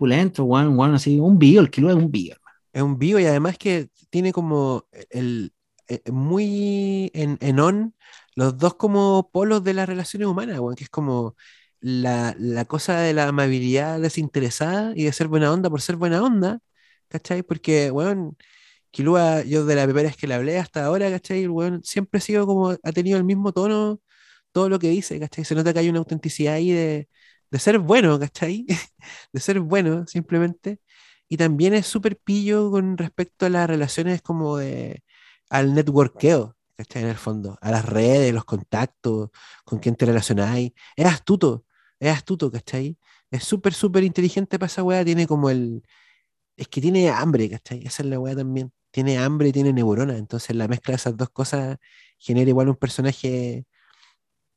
Pulento, 0.00 0.44
weón, 0.44 0.78
weón, 0.78 0.94
así, 0.94 1.20
un 1.20 1.38
bio, 1.38 1.60
el 1.60 1.70
Kilua 1.70 1.90
es 1.92 1.98
un 1.98 2.10
bio. 2.10 2.36
Es 2.72 2.80
un 2.82 2.98
vivo 2.98 3.18
y 3.18 3.26
además 3.26 3.58
que 3.58 3.90
tiene 4.10 4.32
como 4.32 4.86
el, 5.10 5.52
eh, 5.88 6.00
muy 6.10 7.10
en, 7.14 7.36
en 7.42 7.60
on 7.60 7.94
los 8.34 8.56
dos 8.56 8.76
como 8.76 9.30
polos 9.30 9.62
de 9.62 9.74
las 9.74 9.86
relaciones 9.88 10.26
humanas, 10.28 10.58
weón, 10.58 10.74
que 10.74 10.84
es 10.84 10.90
como 10.90 11.36
la, 11.80 12.34
la 12.38 12.64
cosa 12.64 12.98
de 13.00 13.12
la 13.12 13.28
amabilidad 13.28 14.00
desinteresada 14.00 14.92
y 14.96 15.04
de 15.04 15.12
ser 15.12 15.28
buena 15.28 15.52
onda 15.52 15.68
por 15.68 15.82
ser 15.82 15.96
buena 15.96 16.22
onda, 16.22 16.60
¿cachai? 17.08 17.42
Porque, 17.42 17.90
weón, 17.90 18.38
Kilua, 18.90 19.42
yo 19.44 19.66
de 19.66 19.74
la 19.76 19.84
primera 19.84 20.08
vez 20.08 20.16
que 20.16 20.26
le 20.28 20.34
hablé 20.34 20.58
hasta 20.58 20.84
ahora, 20.86 21.10
¿cachai? 21.10 21.42
El 21.44 21.50
weón 21.50 21.82
siempre 21.84 22.18
ha 22.18 22.20
sido 22.22 22.46
como, 22.46 22.70
ha 22.70 22.92
tenido 22.92 23.18
el 23.18 23.24
mismo 23.24 23.52
tono, 23.52 24.00
todo 24.52 24.68
lo 24.70 24.78
que 24.78 24.88
dice, 24.90 25.20
¿cachai? 25.20 25.44
Se 25.44 25.54
nota 25.54 25.72
que 25.72 25.80
hay 25.80 25.88
una 25.90 26.00
autenticidad 26.00 26.54
ahí 26.54 26.72
de, 26.72 27.08
de 27.50 27.58
ser 27.58 27.78
bueno, 27.78 28.18
¿cachai? 28.18 28.66
de 29.32 29.40
ser 29.40 29.60
bueno, 29.60 30.06
simplemente. 30.06 30.80
Y 31.28 31.36
también 31.36 31.74
es 31.74 31.86
súper 31.86 32.18
pillo 32.18 32.70
con 32.70 32.98
respecto 32.98 33.46
a 33.46 33.50
las 33.50 33.68
relaciones 33.68 34.22
como 34.22 34.56
de, 34.58 35.02
al 35.50 35.74
networkeo, 35.74 36.56
¿cachai? 36.76 37.02
En 37.04 37.08
el 37.10 37.16
fondo, 37.16 37.58
a 37.60 37.70
las 37.70 37.84
redes, 37.84 38.34
los 38.34 38.44
contactos, 38.44 39.30
con 39.64 39.78
quién 39.80 39.96
te 39.96 40.06
relacionáis. 40.06 40.72
Es 40.96 41.06
astuto, 41.06 41.66
es 42.00 42.12
astuto, 42.12 42.50
¿cachai? 42.50 42.98
Es 43.30 43.44
súper, 43.44 43.74
súper 43.74 44.04
inteligente 44.04 44.58
para 44.58 44.66
esa 44.68 44.82
weá, 44.82 45.04
tiene 45.04 45.26
como 45.26 45.50
el... 45.50 45.82
Es 46.56 46.68
que 46.68 46.80
tiene 46.80 47.10
hambre, 47.10 47.50
¿cachai? 47.50 47.86
Esa 47.86 48.02
es 48.02 48.08
la 48.08 48.18
weá 48.20 48.36
también. 48.36 48.72
Tiene 48.90 49.18
hambre 49.18 49.48
y 49.48 49.52
tiene 49.52 49.72
neurona, 49.72 50.16
entonces 50.18 50.56
la 50.56 50.68
mezcla 50.68 50.92
de 50.92 50.96
esas 50.96 51.16
dos 51.16 51.30
cosas 51.30 51.78
genera 52.18 52.50
igual 52.50 52.68
un 52.68 52.76
personaje 52.76 53.66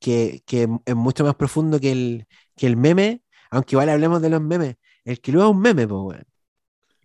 que, 0.03 0.43
que 0.45 0.67
es 0.86 0.95
mucho 0.95 1.24
más 1.24 1.36
profundo 1.36 1.79
que 1.79 1.91
el, 1.93 2.27
que 2.57 2.67
el 2.67 2.75
meme, 2.75 3.22
aunque 3.50 3.75
igual 3.75 3.88
hablemos 3.89 4.22
de 4.22 4.29
los 4.29 4.41
memes. 4.41 4.75
El 5.05 5.19
luego 5.27 5.50
es 5.51 5.55
un 5.55 5.62
meme, 5.62 5.88
pues, 5.88 6.01
weón. 6.01 6.25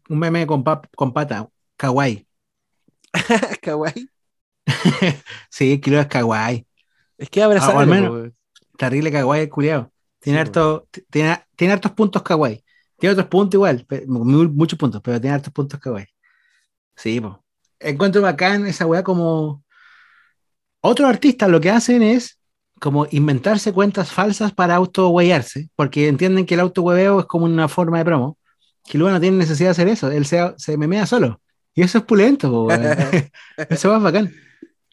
Un 0.08 0.18
meme 0.18 0.46
con, 0.46 0.64
pap- 0.64 0.88
con 0.96 1.12
pata, 1.12 1.48
kawaii. 1.76 2.26
Kawaii. 3.62 4.10
sí, 5.50 5.72
el 5.72 5.80
Kilua 5.80 6.02
es 6.02 6.06
kawaii. 6.08 6.66
Es 7.16 7.30
que 7.30 7.42
abrazable, 7.42 7.78
Ah, 7.78 7.82
al 7.82 7.88
menos- 7.88 8.30
po. 8.30 8.36
Terrible 8.76 9.10
kawaii 9.12 9.42
el 9.42 9.48
culiao. 9.48 9.92
Tiene, 10.20 10.38
Sí, 10.38 10.40
harto, 10.40 10.88
tiene, 11.10 11.36
tiene 11.56 11.72
hartos 11.74 11.92
puntos 11.92 12.22
kawaii. 12.22 12.64
Tiene 12.98 13.12
otros 13.12 13.28
puntos 13.28 13.54
igual, 13.54 13.86
muchos 14.08 14.76
puntos, 14.78 15.00
pero 15.02 15.20
tiene 15.20 15.34
hartos 15.36 15.52
puntos 15.52 15.78
kawaii. 15.80 16.06
Sí, 16.96 17.20
pues. 17.20 17.34
Encuentro 17.80 18.22
bacán 18.22 18.66
esa 18.66 18.86
weá 18.86 19.02
como. 19.04 19.62
Otros 20.80 21.08
artistas 21.08 21.48
lo 21.48 21.60
que 21.60 21.70
hacen 21.70 22.02
es 22.02 22.37
como 22.80 23.06
inventarse 23.10 23.72
cuentas 23.72 24.10
falsas 24.12 24.52
para 24.52 24.74
auto 24.76 25.10
porque 25.76 26.08
entienden 26.08 26.46
que 26.46 26.54
el 26.54 26.60
auto 26.60 26.82
es 27.20 27.26
como 27.26 27.44
una 27.46 27.68
forma 27.68 27.98
de 27.98 28.04
promo. 28.04 28.38
Que 28.84 28.98
luego 28.98 29.12
no 29.12 29.20
tiene 29.20 29.36
necesidad 29.38 29.68
de 29.68 29.72
hacer 29.72 29.88
eso, 29.88 30.10
él 30.10 30.24
se, 30.26 30.54
se 30.56 30.76
memea 30.78 31.06
solo. 31.06 31.40
Y 31.74 31.82
eso 31.82 31.98
es 31.98 32.04
pulento, 32.04 32.50
po. 32.50 32.68
Eso 33.70 33.96
es 33.96 34.02
bacán. 34.02 34.32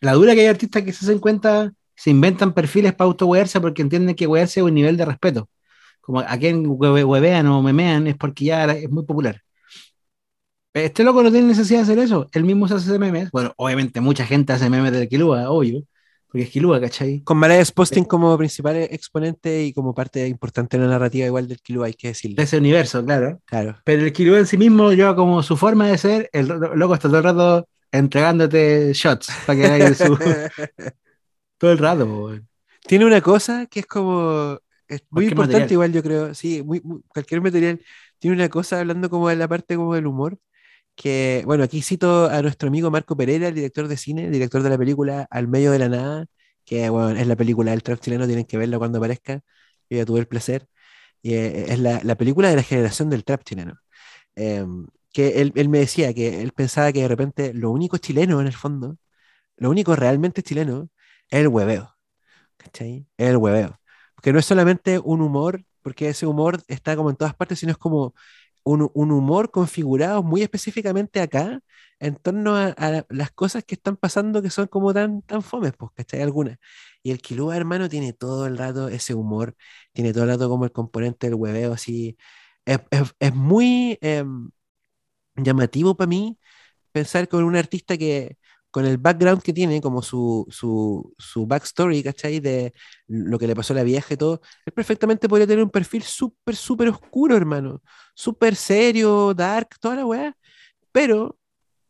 La 0.02 0.14
dura 0.14 0.34
que 0.36 0.42
hay 0.42 0.48
artistas 0.48 0.84
que 0.84 0.94
se 0.94 1.06
hacen 1.06 1.20
cuenta, 1.20 1.72
se 1.96 2.12
inventan 2.12 2.54
perfiles 2.54 2.94
para 2.94 3.08
auto 3.08 3.28
porque 3.62 3.82
entienden 3.82 4.16
que 4.16 4.28
wearse 4.28 4.60
es 4.60 4.66
un 4.66 4.74
nivel 4.74 4.98
de 4.98 5.06
respeto. 5.06 5.50
Como 6.02 6.20
a 6.20 6.38
quien 6.38 6.66
hue- 6.68 7.04
huevean 7.06 7.48
o 7.48 7.62
memean 7.64 8.08
es 8.08 8.16
porque 8.16 8.46
ya 8.46 8.66
es 8.66 8.90
muy 8.90 9.04
popular. 9.04 9.42
Este 10.74 11.04
loco 11.06 11.24
no 11.24 11.32
tiene 11.32 11.48
necesidad 11.48 11.80
de 11.80 11.84
hacer 11.84 12.00
eso. 12.00 12.28
Él 12.34 12.44
mismo 12.44 12.68
se 12.68 12.76
hace 12.76 13.00
memes. 13.00 13.32
Bueno, 13.32 13.54
obviamente 13.56 14.02
mucha 14.02 14.26
gente 14.26 14.52
hace 14.54 14.70
memes 14.70 14.92
de 14.92 15.08
Kilua, 15.08 15.50
obvio. 15.50 15.84
Porque 16.36 16.44
es 16.48 16.50
Kilua, 16.50 16.82
¿cachai? 16.82 17.22
Con 17.24 17.38
Mariah 17.38 17.64
Posting 17.74 18.04
como 18.04 18.38
principal 18.38 18.76
exponente 18.76 19.64
y 19.64 19.72
como 19.72 19.94
parte 19.94 20.28
importante 20.28 20.78
de 20.78 20.84
la 20.84 20.90
narrativa 20.90 21.26
igual 21.26 21.48
del 21.48 21.62
Kilo, 21.62 21.82
hay 21.86 21.94
que 21.94 22.08
De 22.08 22.12
decirlo. 22.12 22.44
ese 22.44 22.58
universo, 22.58 23.06
claro. 23.06 23.40
Claro. 23.46 23.78
Pero 23.86 24.02
el 24.04 24.12
Kilua 24.12 24.40
en 24.40 24.46
sí 24.46 24.58
mismo 24.58 24.92
lleva 24.92 25.16
como 25.16 25.42
su 25.44 25.56
forma 25.56 25.88
de 25.88 25.98
ser. 25.98 26.30
El 26.34 26.48
loco 26.50 26.94
está 26.96 27.08
todo 27.08 27.20
el 27.20 27.24
rato 27.24 27.70
entregándote 27.90 28.92
shots 28.94 29.30
para 29.46 29.58
que 29.60 29.66
hagas 29.66 29.98
su. 29.98 30.18
todo 31.58 31.72
el 31.72 31.78
rato. 31.78 32.38
Tiene 32.86 33.06
una 33.06 33.22
cosa 33.22 33.66
que 33.68 33.80
es 33.80 33.86
como... 33.86 34.60
Es 34.90 35.04
muy 35.10 35.28
importante 35.28 35.54
material. 35.54 35.72
igual, 35.72 35.94
yo 35.94 36.04
creo. 36.04 36.34
Sí, 36.36 36.62
muy, 36.64 36.82
muy- 36.84 37.00
cualquier 37.08 37.40
material 37.42 37.80
tiene 38.20 38.36
una 38.36 38.50
cosa 38.50 38.82
hablando 38.82 39.10
como 39.10 39.30
de 39.30 39.38
la 39.38 39.48
parte 39.48 39.78
como 39.78 39.96
del 39.96 40.06
humor. 40.06 40.38
Que, 40.96 41.44
bueno, 41.46 41.64
aquí 41.64 41.82
cito 41.82 42.30
a 42.30 42.42
nuestro 42.42 42.70
amigo 42.70 42.90
Marco 42.92 43.18
Pereira, 43.18 43.50
el 43.50 43.56
director 43.56 43.88
de 43.88 43.98
cine, 43.98 44.26
el 44.26 44.32
director 44.32 44.64
de 44.64 44.70
la 44.70 44.78
película 44.78 45.28
Al 45.30 45.48
medio 45.48 45.72
de 45.72 45.80
la 45.80 45.90
nada, 45.90 46.26
que, 46.66 46.90
bueno, 46.90 47.20
es 47.20 47.28
la 47.28 47.36
película 47.36 47.72
del 47.72 47.84
trap 47.84 48.00
chileno, 48.00 48.26
tienen 48.28 48.46
que 48.46 48.58
verla 48.58 48.78
cuando 48.78 48.98
aparezca. 49.00 49.42
Yo 49.90 49.98
ya 49.98 50.06
tuve 50.06 50.20
el 50.22 50.28
placer. 50.28 50.68
Y 51.22 51.34
eh, 51.36 51.74
es 51.74 51.80
la, 51.80 52.02
la 52.04 52.16
película 52.16 52.50
de 52.50 52.58
la 52.58 52.64
generación 52.64 53.10
del 53.10 53.24
trap 53.26 53.44
chileno. 53.44 53.76
Em, 54.36 54.88
que 55.14 55.42
él, 55.42 55.54
él 55.56 55.70
me 55.70 55.80
decía 55.80 56.14
que 56.14 56.42
él 56.42 56.52
pensaba 56.54 56.92
que 56.94 57.02
de 57.02 57.08
repente 57.08 57.54
lo 57.54 57.72
único 57.72 57.98
chileno 57.98 58.42
en 58.42 58.48
el 58.48 58.54
fondo, 58.54 58.98
lo 59.58 59.70
único 59.70 59.96
realmente 59.96 60.44
chileno 60.44 60.90
es 61.30 61.42
el 61.42 61.48
hueveo. 61.50 61.96
¿Cachai? 62.58 63.08
Es 63.18 63.30
el 63.30 63.38
hueveo. 63.38 63.80
Porque 64.16 64.34
no 64.34 64.40
es 64.40 64.46
solamente 64.46 65.00
un 65.00 65.22
humor, 65.22 65.64
porque 65.82 66.10
ese 66.10 66.26
humor 66.26 66.62
está 66.68 66.96
como 66.96 67.10
en 67.10 67.16
todas 67.16 67.36
partes, 67.36 67.60
sino 67.60 67.72
es 67.72 67.78
como 67.78 68.16
un, 68.66 68.92
un 68.96 69.12
humor 69.14 69.52
configurado 69.52 70.24
muy 70.24 70.44
específicamente 70.44 71.22
acá 71.22 71.62
en 72.00 72.18
torno 72.18 72.58
a, 72.58 72.76
las 73.10 73.32
cosas 73.32 73.66
que 73.66 73.76
están 73.76 73.98
pasando 73.98 74.44
que 74.44 74.52
son 74.52 74.68
como 74.68 74.94
tan, 74.94 75.24
tan 75.24 75.44
fomes, 75.44 75.74
pues, 75.78 75.92
¿cachai? 75.96 76.22
Algunas. 76.24 76.58
Y 77.04 77.12
el 77.12 77.22
Kilua, 77.22 77.58
hermano, 77.58 77.90
tiene 77.90 78.14
todo 78.14 78.48
el 78.48 78.58
rato 78.58 78.90
ese 78.90 79.16
humor, 79.16 79.56
tiene 79.94 80.14
todo 80.14 80.24
el 80.26 80.32
rato 80.32 80.50
como 80.50 80.66
el 80.66 80.74
componente 80.74 81.28
del 81.28 81.36
hueveo, 81.36 81.74
así. 81.74 82.18
Es, 82.66 82.80
es- 82.92 83.16
es 83.20 83.36
muy 83.36 83.98
em, 84.02 84.52
llamativo 85.36 85.96
para 85.96 86.08
mí 86.10 86.38
pensar 86.92 87.28
con 87.30 87.44
un 87.46 87.56
artista 87.58 87.98
que, 87.98 88.38
con 88.76 88.86
el 88.86 88.98
background 88.98 89.42
que 89.42 89.54
tiene, 89.54 89.80
como 89.80 90.02
su, 90.02 90.46
su, 90.50 91.14
su 91.18 91.48
backstory, 91.48 92.04
¿cachai? 92.04 92.42
De 92.42 92.74
lo 93.08 93.40
que 93.40 93.48
le 93.48 93.56
pasó 93.56 93.72
a 93.72 93.78
la 93.78 93.84
vieja 93.84 94.14
y 94.14 94.18
todo, 94.18 94.42
él 94.66 94.74
perfectamente 94.74 95.30
podría 95.30 95.48
tener 95.48 95.64
un 95.64 95.70
perfil 95.70 96.04
súper, 96.04 96.58
súper 96.58 96.90
oscuro, 96.90 97.38
hermano. 97.38 97.82
Súper 98.14 98.54
serio, 98.58 99.34
dark, 99.34 99.80
toda 99.80 99.96
la 99.96 100.06
weá. 100.06 100.36
Pero 100.92 101.38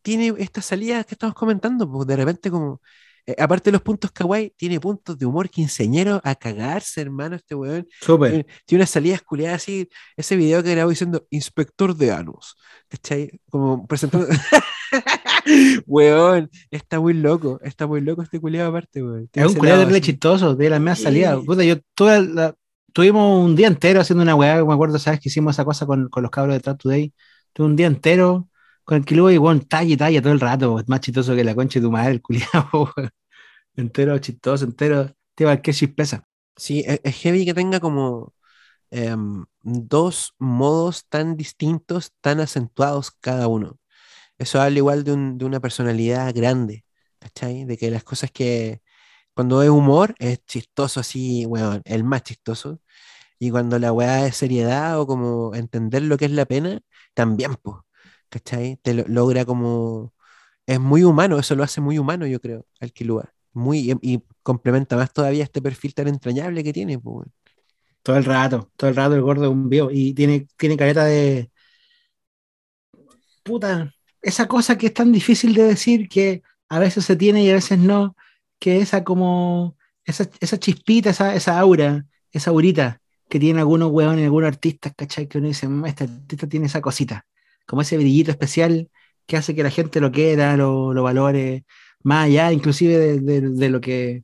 tiene 0.03 0.31
estas 0.37 0.65
salidas 0.65 1.07
que 1.07 1.15
estamos 1.15 1.33
comentando, 1.33 1.91
pues 1.91 2.05
de 2.05 2.17
repente 2.17 2.51
como... 2.51 2.79
eh, 3.25 3.35
aparte 3.39 3.71
de 3.71 3.77
los 3.77 3.81
puntos 3.81 4.11
kawaii, 4.11 4.53
tiene 4.55 4.79
puntos 4.79 5.17
de 5.17 5.25
humor 5.25 5.49
quinceañero 5.49 6.21
a 6.23 6.35
cagarse, 6.35 7.01
hermano, 7.01 7.35
este 7.35 7.55
weón. 7.55 7.87
Súper. 7.99 8.29
Tiene, 8.29 8.45
tiene 8.63 8.81
unas 8.81 8.91
salidas 8.91 9.23
culiadas 9.23 9.63
así, 9.63 9.89
ese 10.15 10.35
video 10.35 10.61
que 10.61 10.69
grabó 10.75 10.91
diciendo 10.91 11.25
inspector 11.31 11.95
de 11.95 12.11
Anos, 12.11 12.55
¿cachai? 12.89 13.41
Como 13.49 13.87
presentando. 13.87 14.27
weón, 15.85 16.49
está 16.71 16.99
muy 16.99 17.13
loco, 17.13 17.59
está 17.63 17.87
muy 17.87 18.01
loco 18.01 18.21
este 18.21 18.39
culiado 18.39 18.69
aparte, 18.69 19.03
weón. 19.03 19.29
Es 19.33 19.45
un 19.47 19.55
culiado 19.55 19.83
así. 19.87 20.01
chistoso, 20.01 20.55
de 20.55 20.69
las 20.69 20.79
medias 20.79 20.99
Sí. 20.99 21.03
salidas. 21.03 21.39
Puta, 21.45 21.63
yo 21.63 21.77
tuve 21.93 22.21
la- 22.27 22.55
tuvimos 22.93 23.43
un 23.45 23.55
día 23.55 23.67
entero 23.67 24.01
haciendo 24.01 24.23
una 24.23 24.35
weá, 24.35 24.63
me 24.63 24.73
acuerdo, 24.73 24.97
¿sabes? 24.99 25.19
Que 25.19 25.29
hicimos 25.29 25.55
esa 25.55 25.65
cosa 25.65 25.85
con, 25.85 26.09
con 26.09 26.23
los 26.23 26.31
cabros 26.31 26.55
de 26.55 26.59
Trap 26.61 26.79
Today. 26.81 27.13
Tuve 27.53 27.67
un 27.67 27.75
día 27.75 27.87
entero 27.87 28.49
con 28.83 28.97
el 28.97 29.05
Kilua 29.05 29.33
y 29.33 29.37
bueno, 29.37 29.61
talla 29.67 29.93
y 29.93 29.97
talla 29.97 30.21
todo 30.21 30.33
el 30.33 30.39
rato. 30.39 30.79
Es 30.79 30.87
más 30.87 31.01
chistoso 31.01 31.35
que 31.35 31.43
la 31.43 31.55
concha 31.55 31.79
de 31.79 31.85
tu 31.85 31.91
madre, 31.91 32.11
el 32.13 32.21
culiado, 32.21 32.69
weón. 32.97 33.09
Entero 33.75 34.17
chistoso, 34.19 34.65
entero. 34.65 35.11
Te 35.35 35.61
qué 35.61 35.73
chispeza. 35.73 36.23
Sí, 36.55 36.83
es, 36.87 37.01
heavy 37.17 37.45
que 37.45 37.53
tenga 37.53 37.79
como 37.81 38.33
em, 38.91 39.45
dos 39.61 40.33
modos 40.39 41.05
tan 41.09 41.35
distintos, 41.37 42.13
tan 42.21 42.39
acentuados 42.39 43.11
cada 43.11 43.47
uno. 43.47 43.77
Eso 44.37 44.61
habla 44.61 44.77
igual 44.79 45.03
de, 45.03 45.13
un- 45.13 45.37
de 45.37 45.45
una 45.45 45.59
personalidad 45.59 46.33
grande, 46.35 46.85
¿cachai? 47.19 47.65
De 47.65 47.77
que 47.77 47.89
las 47.91 48.03
cosas 48.03 48.31
que 48.31 48.81
cuando 49.35 49.63
es 49.63 49.69
humor 49.69 50.15
es 50.19 50.45
chistoso 50.45 50.99
así, 51.01 51.45
weón, 51.47 51.81
el 51.85 52.03
más 52.05 52.23
chistoso. 52.23 52.81
Y 53.39 53.51
cuando 53.51 53.79
la 53.79 53.91
weá 53.93 54.27
es 54.27 54.37
seriedad 54.37 54.99
o 54.99 55.07
como 55.07 55.55
entender 55.55 56.03
lo 56.03 56.17
que 56.17 56.25
es 56.25 56.31
la 56.31 56.45
pena, 56.45 56.81
también, 57.13 57.55
pues, 57.57 57.77
¿cachai? 58.29 58.77
Te 58.83 58.93
lo- 58.93 59.05
logra 59.07 59.45
como... 59.45 60.13
Es 60.67 60.79
muy 60.79 61.03
humano, 61.03 61.39
eso 61.39 61.55
lo 61.55 61.63
hace 61.63 61.81
muy 61.81 61.99
humano, 61.99 62.27
yo 62.27 62.39
creo, 62.41 62.65
al 62.81 62.93
Kilua. 62.93 63.33
Muy, 63.53 63.97
y, 64.01 64.21
complementa 64.43 64.95
más 64.97 65.13
todavía 65.13 65.43
este 65.43 65.61
perfil 65.61 65.93
tan 65.95 66.07
entrañable 66.09 66.63
que 66.63 66.73
tiene, 66.73 66.99
pues. 66.99 67.27
Todo 68.03 68.17
el 68.17 68.25
rato, 68.25 68.71
todo 68.77 68.89
el 68.91 68.95
rato 68.95 69.15
el 69.15 69.21
gordo 69.21 69.45
es 69.45 69.51
un 69.51 69.69
viejo. 69.69 69.89
Y 69.91 70.13
tiene, 70.13 70.47
tiene 70.57 70.77
careta 70.77 71.05
de. 71.05 71.51
Puta, 73.43 73.93
esa 74.25 74.47
cosa 74.47 74.77
que 74.77 74.87
es 74.87 74.93
tan 74.93 75.11
difícil 75.11 75.53
de 75.53 75.63
decir 75.63 76.09
que 76.09 76.41
a 76.67 76.79
veces 76.79 77.05
se 77.05 77.15
tiene 77.15 77.43
y 77.43 77.49
a 77.51 77.53
veces 77.53 77.77
no. 77.79 78.15
Que 78.59 78.79
esa 78.79 79.03
como. 79.03 79.77
Esa, 80.03 80.27
esa 80.39 80.59
chispita, 80.59 81.09
esa, 81.11 81.35
esa 81.35 81.59
aura, 81.59 82.05
esa 82.31 82.51
aurita 82.51 83.01
que 83.29 83.39
tienen 83.39 83.59
algunos 83.59 83.91
huevones, 83.91 84.23
algunos 84.23 84.47
artistas, 84.47 84.93
¿cachai? 84.95 85.27
Que 85.27 85.39
uno 85.39 85.47
dice, 85.47 85.67
"Mm, 85.67 85.85
este 85.85 86.03
artista 86.05 86.47
tiene 86.47 86.67
esa 86.67 86.81
cosita. 86.81 87.25
Como 87.67 87.81
ese 87.81 87.97
brillito 87.97 88.31
especial 88.31 88.89
que 89.25 89.37
hace 89.37 89.55
que 89.55 89.63
la 89.63 89.71
gente 89.71 89.99
lo 90.01 90.11
quiera, 90.11 90.57
lo, 90.57 90.93
lo 90.93 91.03
valore, 91.03 91.65
más 92.03 92.25
allá 92.25 92.51
inclusive 92.51 93.19
de, 93.19 93.69
lo 93.69 93.81
que 93.81 94.23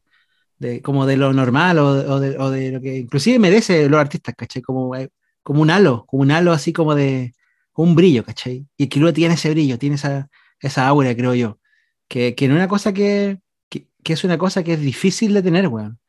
de, 0.59 0.81
como 0.81 1.05
de 1.07 1.17
lo 1.17 1.33
normal 1.33 1.79
o, 1.79 1.87
o 1.89 2.19
de, 2.19 2.37
o 2.37 2.49
de 2.51 2.71
lo 2.71 2.81
que 2.81 2.97
inclusive 2.97 3.39
merece 3.39 3.89
los 3.89 3.99
artistas, 3.99 4.35
¿cachai? 4.37 4.61
Como, 4.61 4.95
eh, 4.95 5.09
como 5.43 5.61
un 5.61 5.71
halo, 5.71 6.05
como 6.07 6.23
un 6.23 6.31
halo 6.31 6.51
así 6.53 6.73
como 6.73 6.95
de 6.95 7.33
un 7.75 7.95
brillo, 7.95 8.23
¿cachai? 8.25 8.67
Y 8.77 8.87
Killua 8.87 9.13
tiene 9.13 9.35
ese 9.35 9.51
brillo, 9.51 9.77
tiene 9.79 9.95
esa, 9.95 10.29
esa 10.59 10.87
aura, 10.87 11.15
creo 11.15 11.33
yo, 11.35 11.59
que, 12.07 12.35
que 12.35 12.47
una 12.49 12.67
cosa 12.67 12.93
que, 12.93 13.39
que, 13.69 13.87
que 14.03 14.13
es 14.13 14.23
una 14.23 14.37
cosa 14.37 14.63
que 14.63 14.73
es 14.73 14.81
difícil 14.81 15.33
de 15.33 15.41
tener, 15.43 15.67
weón. 15.67 15.99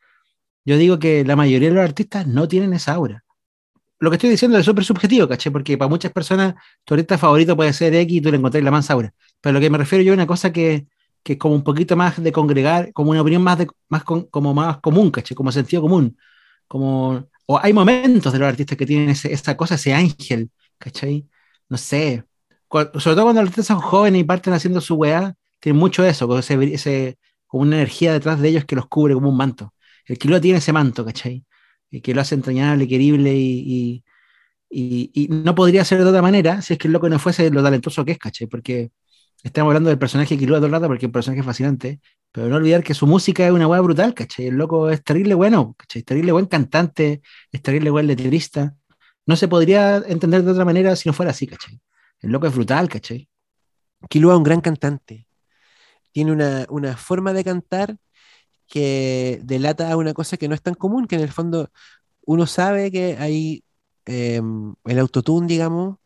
Yo 0.65 0.77
digo 0.79 0.99
que 0.99 1.25
la 1.25 1.37
mayoría 1.37 1.69
de 1.71 1.75
los 1.75 1.85
artistas 1.85 2.27
no 2.27 2.49
tienen 2.49 2.73
esa 2.75 2.95
aura. 2.95 3.25
Lo 4.01 4.11
que 4.11 4.17
estoy 4.17 4.31
diciendo 4.31 4.59
es 4.59 4.65
súper 4.67 4.85
subjetivo, 4.85 5.29
¿cachai? 5.29 5.53
Porque 5.53 5.79
para 5.79 5.89
muchas 5.89 6.13
personas 6.13 6.55
tu 6.85 6.95
artista 6.95 7.19
favorito 7.19 7.57
puede 7.57 7.73
ser 7.73 7.95
X 7.95 8.17
y 8.19 8.21
tú 8.21 8.31
le 8.31 8.39
encontrás 8.39 8.63
la 8.65 8.71
mansa 8.73 8.95
aura. 8.95 9.15
Pero 9.41 9.55
lo 9.55 9.61
que 9.61 9.71
me 9.71 9.79
refiero 9.79 10.03
yo 10.05 10.13
es 10.13 10.17
una 10.17 10.27
cosa 10.27 10.53
que, 10.53 10.87
que 11.23 11.35
es 11.35 11.39
como 11.39 11.55
un 11.55 11.63
poquito 11.65 11.97
más 11.97 12.23
de 12.23 12.33
congregar, 12.33 12.93
como 12.93 13.13
una 13.13 13.23
opinión 13.23 13.43
más, 13.43 13.59
de, 13.59 13.69
más 13.89 14.05
con- 14.05 14.27
como 14.29 14.55
más 14.55 14.79
común, 14.81 15.11
¿cachai? 15.11 15.37
Como 15.37 15.53
sentido 15.53 15.83
común. 15.83 16.17
Como, 16.69 17.29
o 17.47 17.59
hay 17.63 17.73
momentos 17.73 18.33
de 18.33 18.39
los 18.41 18.49
artistas 18.49 18.77
que 18.79 18.87
tienen 18.87 19.11
ese- 19.11 19.33
esa 19.33 19.57
cosa, 19.57 19.77
ese 19.77 19.95
ángel, 19.95 20.51
¿cachai? 20.79 21.27
No 21.73 21.79
sé. 21.79 22.25
Sobre 22.71 23.17
todo 23.17 23.25
cuando 23.25 23.43
los 23.43 23.49
artistas 23.51 23.67
son 23.67 23.81
jóvenes 23.81 24.21
y 24.23 24.25
parten 24.25 24.53
haciendo 24.55 24.81
su 24.81 24.95
weá, 24.97 25.35
tienen 25.61 25.79
mucho 25.81 26.05
eso, 26.05 26.27
como, 26.27 26.39
ese, 26.41 26.55
ese- 26.75 27.19
como 27.47 27.63
una 27.65 27.77
energía 27.77 28.13
detrás 28.13 28.41
de 28.41 28.49
ellos 28.49 28.65
que 28.65 28.77
los 28.77 28.87
cubre 28.89 29.15
como 29.15 29.29
un 29.31 29.37
manto. 29.37 29.75
El 30.07 30.19
Killua 30.19 30.41
tiene 30.41 30.59
ese 30.59 30.73
manto, 30.73 31.05
¿cachai? 31.05 31.45
Y 31.91 32.01
que 32.01 32.15
lo 32.15 32.21
hace 32.23 32.35
entrañable, 32.35 32.89
querible 32.89 33.35
y, 33.35 34.05
y, 34.71 35.11
y- 35.15 35.29
no 35.29 35.55
podría 35.55 35.85
ser 35.85 35.99
de 36.03 36.09
otra 36.11 36.23
manera 36.23 36.63
si 36.63 36.75
es 36.75 36.79
que 36.79 36.89
el 36.89 36.93
loco 36.95 37.09
no 37.09 37.19
fuese 37.19 37.51
lo 37.51 37.63
talentoso 37.63 38.05
que 38.05 38.13
es, 38.13 38.19
¿cachai? 38.19 38.47
Porque 38.49 38.93
estamos 39.45 39.71
hablando 39.71 39.91
del 39.91 39.99
personaje 40.01 40.39
Killua 40.39 40.59
todo 40.59 40.67
el 40.67 40.73
rato 40.73 40.87
porque 40.89 41.07
es 41.07 41.09
un 41.09 41.13
personaje 41.13 41.43
fascinante, 41.45 42.01
pero 42.33 42.49
no 42.49 42.57
olvidar 42.57 42.83
que 42.85 42.95
su 42.95 43.07
música 43.07 43.47
es 43.47 43.53
una 43.53 43.67
weá 43.69 43.81
brutal, 43.83 44.15
¿cachai? 44.15 44.47
El 44.49 44.57
loco 44.57 44.91
es 44.91 45.03
terrible 45.05 45.35
bueno, 45.35 45.75
¿cachai? 45.79 46.03
Terrible 46.05 46.33
buen 46.33 46.47
cantante, 46.47 47.23
es 47.53 47.63
terrible 47.63 47.91
buen 47.91 48.07
letrista. 48.09 48.77
No 49.27 49.37
se 49.37 49.49
podría 49.49 49.99
entender 49.99 50.43
de 50.43 50.53
otra 50.53 50.65
manera 50.65 50.97
si 50.97 51.09
no 51.09 51.13
fuera 51.13 51.31
así, 51.31 51.47
¿cachai? 51.47 51.81
El 52.21 52.33
loco 52.33 52.47
es 52.47 52.55
brutal, 52.55 52.89
¿cachai? 52.89 53.29
Killua 54.09 54.35
es 54.35 54.39
un 54.39 54.45
gran 54.45 54.61
cantante. 54.61 55.27
Tiene 56.13 56.33
una, 56.33 56.67
una 56.71 56.97
forma 56.97 57.33
de 57.33 57.45
cantar 57.45 57.97
que 58.69 59.41
delata 59.45 59.97
una 59.97 60.15
cosa 60.15 60.37
que 60.37 60.49
no 60.49 60.55
es 60.55 60.63
tan 60.63 60.75
común, 60.75 61.07
que 61.07 61.17
en 61.17 61.23
el 61.23 61.33
fondo 61.33 61.71
uno 62.27 62.47
sabe 62.47 62.91
que 62.91 63.17
hay 63.19 63.65
em, 64.07 64.75
el 64.85 64.99
autotune, 64.99 65.47
digamos, 65.47 65.99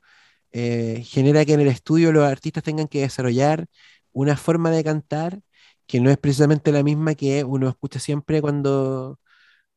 eh, 0.52 1.02
genera 1.06 1.44
que 1.44 1.54
en 1.54 1.60
el 1.60 1.68
estudio 1.68 2.12
los 2.12 2.24
artistas 2.26 2.64
tengan 2.64 2.88
que 2.88 3.02
desarrollar 3.02 3.66
una 4.12 4.36
forma 4.36 4.70
de 4.70 4.84
cantar 4.84 5.40
que 5.86 6.00
no 6.00 6.10
es 6.10 6.18
precisamente 6.18 6.72
la 6.72 6.82
misma 6.82 7.14
que 7.14 7.44
uno 7.44 7.68
escucha 7.68 8.00
siempre 8.00 8.40
cuando, 8.42 9.20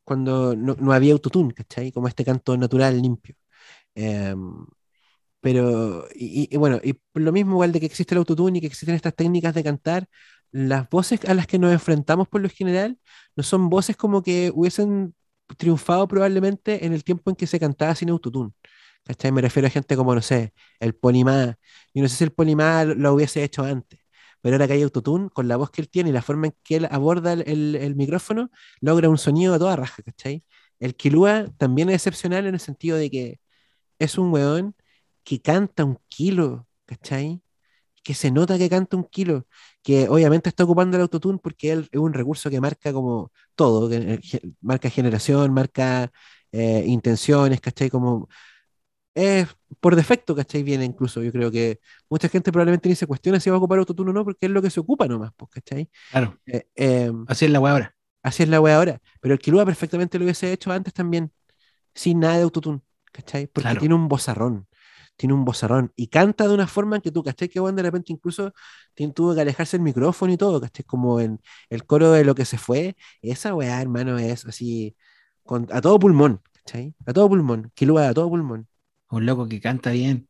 cuando 0.10 0.56
no, 0.58 0.76
no 0.80 0.94
había 0.94 1.14
autotune, 1.14 1.54
¿cachai? 1.54 1.94
Como 1.94 2.10
este 2.10 2.26
canto 2.26 2.58
natural, 2.58 3.02
limpio. 3.02 3.36
Em, 3.96 4.66
pero, 5.42 6.08
y, 6.16 6.56
bueno, 6.58 6.80
y 6.84 7.00
lo 7.14 7.32
mismo 7.32 7.54
igual 7.54 7.72
de 7.72 7.80
que 7.80 7.86
existe 7.88 8.14
el 8.14 8.20
autotune 8.20 8.58
y 8.58 8.62
que 8.62 8.68
existen 8.68 8.96
estas 8.96 9.16
técnicas 9.16 9.54
de 9.56 9.64
cantar, 9.64 10.08
las 10.52 10.90
voces 10.90 11.24
a 11.26 11.34
las 11.34 11.48
que 11.48 11.60
nos 11.60 11.72
enfrentamos 11.74 12.28
por 12.28 12.42
lo 12.42 12.50
general 12.50 12.98
no 13.36 13.44
son 13.44 13.70
voces 13.70 13.96
como 13.98 14.24
que 14.24 14.52
hubiesen 14.54 15.16
triunfado 15.58 16.08
probablemente 16.08 16.86
en 16.86 16.94
el 16.94 17.04
tiempo 17.04 17.30
en 17.32 17.36
que 17.38 17.48
se 17.48 17.60
cantaba 17.60 17.96
sin 17.96 18.10
autotune. 18.10 18.52
¿Cachai? 19.06 19.32
Me 19.32 19.42
refiero 19.42 19.68
a 19.68 19.72
gente 19.72 19.96
como, 19.96 20.14
no 20.16 20.22
sé, 20.22 20.54
el 20.80 20.94
Polimá. 20.96 21.58
Yo 21.94 22.04
no 22.04 22.10
sé 22.10 22.16
si 22.18 22.24
el 22.26 22.32
Polimá 22.32 22.84
lo, 22.86 22.96
lo 22.96 23.14
hubiese 23.14 23.44
hecho 23.44 23.64
antes, 23.64 23.99
pero 24.42 24.56
ahora 24.56 24.68
que 24.68 24.74
hay 24.74 24.82
autotune, 24.84 25.30
con 25.30 25.48
la 25.48 25.58
voz 25.58 25.72
que 25.72 25.82
él 25.82 25.90
tiene 25.90 26.10
y 26.10 26.14
la 26.14 26.22
forma 26.22 26.48
en 26.48 26.56
que 26.64 26.78
él 26.78 26.88
aborda 26.92 27.34
el, 27.34 27.96
micrófono, 27.96 28.52
logra 28.82 29.10
un 29.10 29.18
sonido 29.18 29.54
a 29.54 29.60
toda 29.60 29.76
raja, 29.76 30.02
¿cachai? 30.04 30.44
El 30.80 30.96
Kilua 30.96 31.48
también 31.58 31.90
es 31.90 31.96
excepcional 31.96 32.48
en 32.48 32.54
el 32.54 32.60
sentido 32.60 32.98
de 32.98 33.10
que 33.10 33.40
es 34.00 34.18
un 34.18 34.32
weón 34.34 34.76
que 35.24 35.42
canta 35.42 35.86
un 35.86 36.00
kilo, 36.10 36.68
¿cachai? 36.86 37.42
Que 38.04 38.14
se 38.14 38.32
nota 38.32 38.58
que 38.58 38.70
canta 38.70 38.98
un 38.98 39.06
kilo, 39.06 39.48
que 39.84 40.08
obviamente 40.10 40.50
está 40.50 40.64
ocupando 40.64 40.98
el 40.98 41.04
autotune 41.04 41.40
porque 41.40 41.72
él 41.72 41.90
es 41.92 42.00
un 42.00 42.14
recurso 42.14 42.50
que 42.50 42.62
marca 42.62 42.94
como 42.94 43.32
todo, 43.56 43.92
eh, 43.94 44.20
marca 44.62 44.90
generación, 44.90 45.54
marca 45.54 46.12
eh, 46.52 46.84
intenciones, 46.88 47.62
¿cachai? 47.62 47.90
Como 47.90 48.30
es 49.20 49.48
por 49.80 49.96
defecto, 49.96 50.36
¿cachai? 50.36 50.64
Viene 50.64 50.86
incluso, 50.86 51.22
yo 51.24 51.32
creo 51.32 51.52
que 51.52 51.80
mucha 52.10 52.30
gente 52.30 52.52
probablemente 52.52 52.90
ni 52.90 52.96
se 52.96 53.08
cuestiona 53.08 53.40
si 53.40 53.50
va 53.50 53.56
a 53.56 53.60
ocupar 53.60 53.80
autotune 53.80 54.12
o 54.12 54.14
no, 54.14 54.24
porque 54.26 54.46
es 54.48 54.52
lo 54.52 54.62
que 54.62 54.70
se 54.70 54.80
ocupa 54.80 55.08
nomás, 55.08 55.32
pues, 55.38 55.52
¿cachai? 55.52 55.90
Claro, 56.12 56.40
Eh, 56.46 56.68
em, 56.76 57.28
así 57.28 57.46
es 57.46 57.52
la 57.52 57.60
weá 57.60 57.74
ahora. 57.74 57.96
así 58.24 58.44
es 58.44 58.50
la 58.50 58.62
wea 58.62 58.76
ahora, 58.78 59.02
pero 59.22 59.34
el 59.34 59.40
Kilua 59.40 59.66
perfectamente 59.66 60.18
lo 60.20 60.26
hubiese 60.26 60.52
hecho 60.52 60.72
antes 60.72 60.94
también, 60.94 61.32
sin 61.96 62.20
nada 62.22 62.38
de 62.38 62.44
autotune, 62.44 62.82
¿cachai? 63.12 63.48
Porque 63.48 63.64
Claro. 63.64 63.80
tiene 63.80 63.96
un 63.96 64.08
bozarrón, 64.08 64.68
tiene 65.18 65.34
un 65.36 65.46
bozarrón 65.46 65.92
y 65.96 66.08
canta 66.08 66.48
de 66.48 66.54
una 66.54 66.68
forma 66.68 66.98
en 66.98 67.02
que 67.02 67.12
tú, 67.12 67.24
¿cachai? 67.24 67.50
Que 67.50 67.60
bueno, 67.60 67.78
de 67.78 67.84
repente 67.84 68.14
incluso 68.14 68.54
tuvo 69.16 69.36
que 69.36 69.42
alejarse 69.42 69.78
el 69.78 69.84
micrófono 69.84 70.34
y 70.34 70.38
todo, 70.38 70.62
¿cachai? 70.62 70.86
Como 70.86 71.20
en 71.22 71.42
el 71.70 71.86
coro 71.86 72.12
de 72.12 72.24
lo 72.26 72.36
que 72.36 72.46
se 72.46 72.58
fue, 72.58 72.96
esa 73.22 73.54
weá, 73.56 73.82
hermano, 73.82 74.18
es 74.20 74.46
así, 74.46 74.96
con, 75.44 75.68
a 75.72 75.82
todo 75.82 76.00
pulmón, 76.00 76.42
¿cachai? 76.54 76.96
A 77.06 77.14
todo 77.14 77.30
pulmón, 77.30 77.72
Kilua 77.76 78.10
a 78.10 78.14
todo 78.14 78.30
pulmón. 78.30 78.68
Un 79.12 79.26
loco 79.26 79.48
que 79.48 79.60
canta 79.62 79.92
bien, 79.92 80.28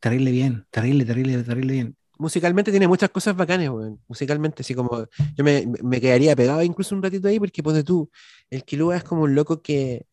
terrible 0.00 0.30
bien, 0.32 0.66
terrible, 0.70 1.04
terrible, 1.06 1.42
terrible 1.44 1.72
bien. 1.74 1.96
musicalmente 2.18 2.70
tiene 2.70 2.88
muchas 2.88 3.10
cosas 3.10 3.36
bacanas, 3.36 3.68
weón. 3.70 4.00
Musicalmente, 4.08 4.62
así 4.62 4.74
como 4.74 5.06
yo 5.36 5.44
me, 5.44 5.66
me 5.82 6.00
quedaría 6.00 6.34
pegado 6.36 6.62
incluso 6.62 6.94
un 6.94 7.02
ratito 7.02 7.28
ahí, 7.28 7.38
porque 7.38 7.62
ponte 7.62 7.84
tú, 7.84 8.10
el 8.50 8.64
Kilua 8.64 8.96
es 8.96 9.04
como 9.04 9.22
un 9.22 9.34
loco 9.34 9.60
que, 9.62 10.06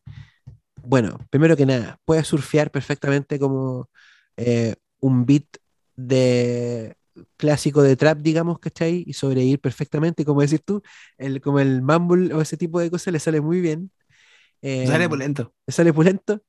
bueno, 0.82 1.18
primero 1.30 1.56
que 1.56 1.66
nada, 1.66 1.98
puede 2.04 2.24
surfear 2.24 2.70
perfectamente 2.70 3.38
como 3.38 3.90
eh, 4.36 4.74
un 5.00 5.26
beat 5.26 5.46
de 5.96 6.96
clásico 7.36 7.82
de 7.82 7.96
trap, 7.96 8.18
digamos, 8.20 8.58
¿cachai? 8.60 9.04
Y 9.06 9.12
sobrevivir 9.14 9.60
perfectamente, 9.60 10.24
como 10.24 10.40
decir 10.42 10.60
tú, 10.64 10.82
el, 11.18 11.40
como 11.40 11.60
el 11.60 11.82
mumble 11.82 12.34
o 12.34 12.40
ese 12.42 12.56
tipo 12.56 12.80
de 12.80 12.90
cosas 12.90 13.12
le 13.12 13.20
sale 13.20 13.40
muy 13.40 13.60
bien. 13.60 13.90
Eh, 14.62 14.86
Sale 14.86 15.08
pulento. 15.08 15.54
le 15.66 15.72
sale 15.74 15.92
pulento, 15.92 16.42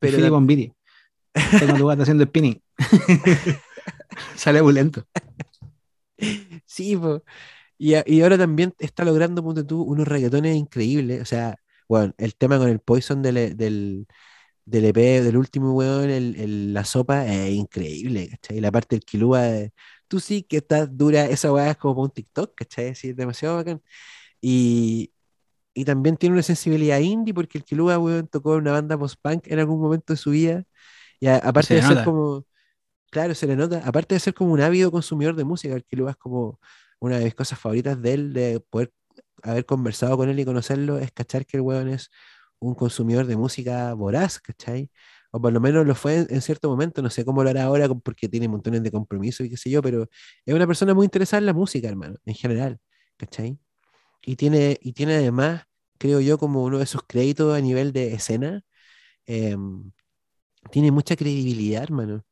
Pero 0.00 0.16
Philip 0.16 0.30
Bombiri. 0.30 0.72
Tengo 1.58 1.76
tu 1.78 1.86
gata 1.86 2.02
haciendo 2.02 2.24
spinning. 2.24 2.60
Sale 4.36 4.62
pulento. 4.62 5.04
Sí, 6.66 6.96
po. 6.96 7.22
Y, 7.78 7.94
a- 7.94 8.04
y 8.06 8.22
ahora 8.22 8.38
también 8.38 8.74
está 8.78 9.04
logrando, 9.04 9.42
ponte 9.44 9.64
tú, 9.64 9.82
unos 9.82 10.08
reggaetones 10.08 10.56
increíbles. 10.56 11.22
O 11.22 11.24
sea, 11.26 11.56
bueno, 11.88 12.14
el 12.18 12.36
tema 12.36 12.58
con 12.58 12.68
el 12.70 12.80
Poison 12.80 13.22
del, 13.22 13.36
e- 13.38 13.54
del, 13.54 14.06
del 14.66 14.86
EP, 14.86 15.22
del 15.22 15.36
último 15.38 15.74
weón, 15.74 16.10
el, 16.10 16.36
el- 16.36 16.74
la 16.74 16.84
sopa, 16.86 17.26
es 17.26 17.52
increíble, 17.52 18.30
¿cachai? 18.30 18.60
La 18.60 18.72
parte 18.72 18.96
del 18.96 19.04
Kilua, 19.04 19.42
de, 19.42 19.72
tú 20.08 20.20
sí 20.20 20.42
que 20.44 20.58
estás 20.58 20.96
dura, 20.96 21.26
esa 21.26 21.52
weá 21.52 21.72
es 21.72 21.76
como 21.78 22.02
un 22.02 22.10
TikTok, 22.10 22.54
¿cachai? 22.56 22.94
Sí, 22.96 23.10
es 23.10 23.16
demasiado 23.16 23.56
bacán. 23.56 23.82
Y, 24.40 25.12
y 25.74 25.84
también 25.84 26.16
tiene 26.16 26.34
una 26.34 26.42
sensibilidad 26.42 26.98
indie, 27.00 27.34
porque 27.34 27.58
el 27.58 27.64
Kilua, 27.64 27.98
weón, 27.98 28.28
tocó 28.28 28.54
en 28.54 28.62
una 28.62 28.72
banda 28.72 28.98
post-punk 28.98 29.46
en 29.48 29.58
algún 29.60 29.80
momento 29.80 30.12
de 30.12 30.16
su 30.16 30.30
vida. 30.30 30.64
Y 31.20 31.28
a- 31.28 31.36
aparte 31.38 31.74
se 31.74 31.76
de 31.76 31.82
ser 31.82 32.00
nota. 32.00 32.02
como, 32.02 32.46
claro, 33.10 33.34
se 33.34 33.46
le 33.46 33.56
nota, 33.56 33.82
aparte 33.86 34.14
de 34.14 34.20
ser 34.20 34.34
como 34.34 34.52
un 34.52 34.60
ávido 34.60 34.90
consumidor 34.90 35.34
de 35.36 35.44
música, 35.44 35.74
el 35.74 35.84
Kilua 35.84 36.12
es 36.12 36.16
como 36.16 36.60
una 37.00 37.18
de 37.18 37.24
mis 37.24 37.34
cosas 37.34 37.58
favoritas 37.58 38.00
de 38.00 38.14
él, 38.14 38.32
de 38.32 38.60
poder 38.60 38.92
haber 39.42 39.66
conversado 39.66 40.16
con 40.16 40.28
él 40.28 40.38
y 40.40 40.44
conocerlo, 40.44 40.98
es 40.98 41.12
cachar 41.12 41.46
que 41.46 41.56
el 41.58 41.62
weón 41.62 41.88
es 41.88 42.10
un 42.58 42.74
consumidor 42.74 43.26
de 43.26 43.36
música 43.36 43.94
voraz, 43.94 44.38
¿cachai? 44.40 44.90
O 45.32 45.40
por 45.40 45.52
lo 45.52 45.60
menos 45.60 45.86
lo 45.86 45.94
fue 45.94 46.18
en, 46.18 46.26
en 46.30 46.42
cierto 46.42 46.68
momento, 46.68 47.00
no 47.02 47.10
sé 47.10 47.24
cómo 47.24 47.42
lo 47.44 47.50
hará 47.50 47.64
ahora 47.64 47.88
porque 47.88 48.28
tiene 48.28 48.48
montones 48.48 48.82
de 48.82 48.90
compromisos 48.90 49.46
y 49.46 49.50
qué 49.50 49.56
sé 49.56 49.70
yo, 49.70 49.82
pero 49.82 50.08
es 50.44 50.54
una 50.54 50.66
persona 50.66 50.92
muy 50.94 51.04
interesada 51.06 51.38
en 51.40 51.46
la 51.46 51.54
música, 51.54 51.88
hermano, 51.88 52.16
en 52.26 52.34
general, 52.34 52.78
¿cachai? 53.16 53.58
Y 54.22 54.36
tiene, 54.36 54.78
y 54.82 54.92
tiene 54.92 55.16
además, 55.16 55.64
creo 55.98 56.20
yo, 56.20 56.38
como 56.38 56.64
uno 56.64 56.78
de 56.78 56.86
sus 56.86 57.02
créditos 57.04 57.54
a 57.56 57.60
nivel 57.60 57.92
de 57.92 58.14
escena, 58.14 58.62
em, 59.26 59.92
tiene 60.70 60.92
mucha 60.92 61.16
credibilidad, 61.16 61.82
hermano, 61.84 62.24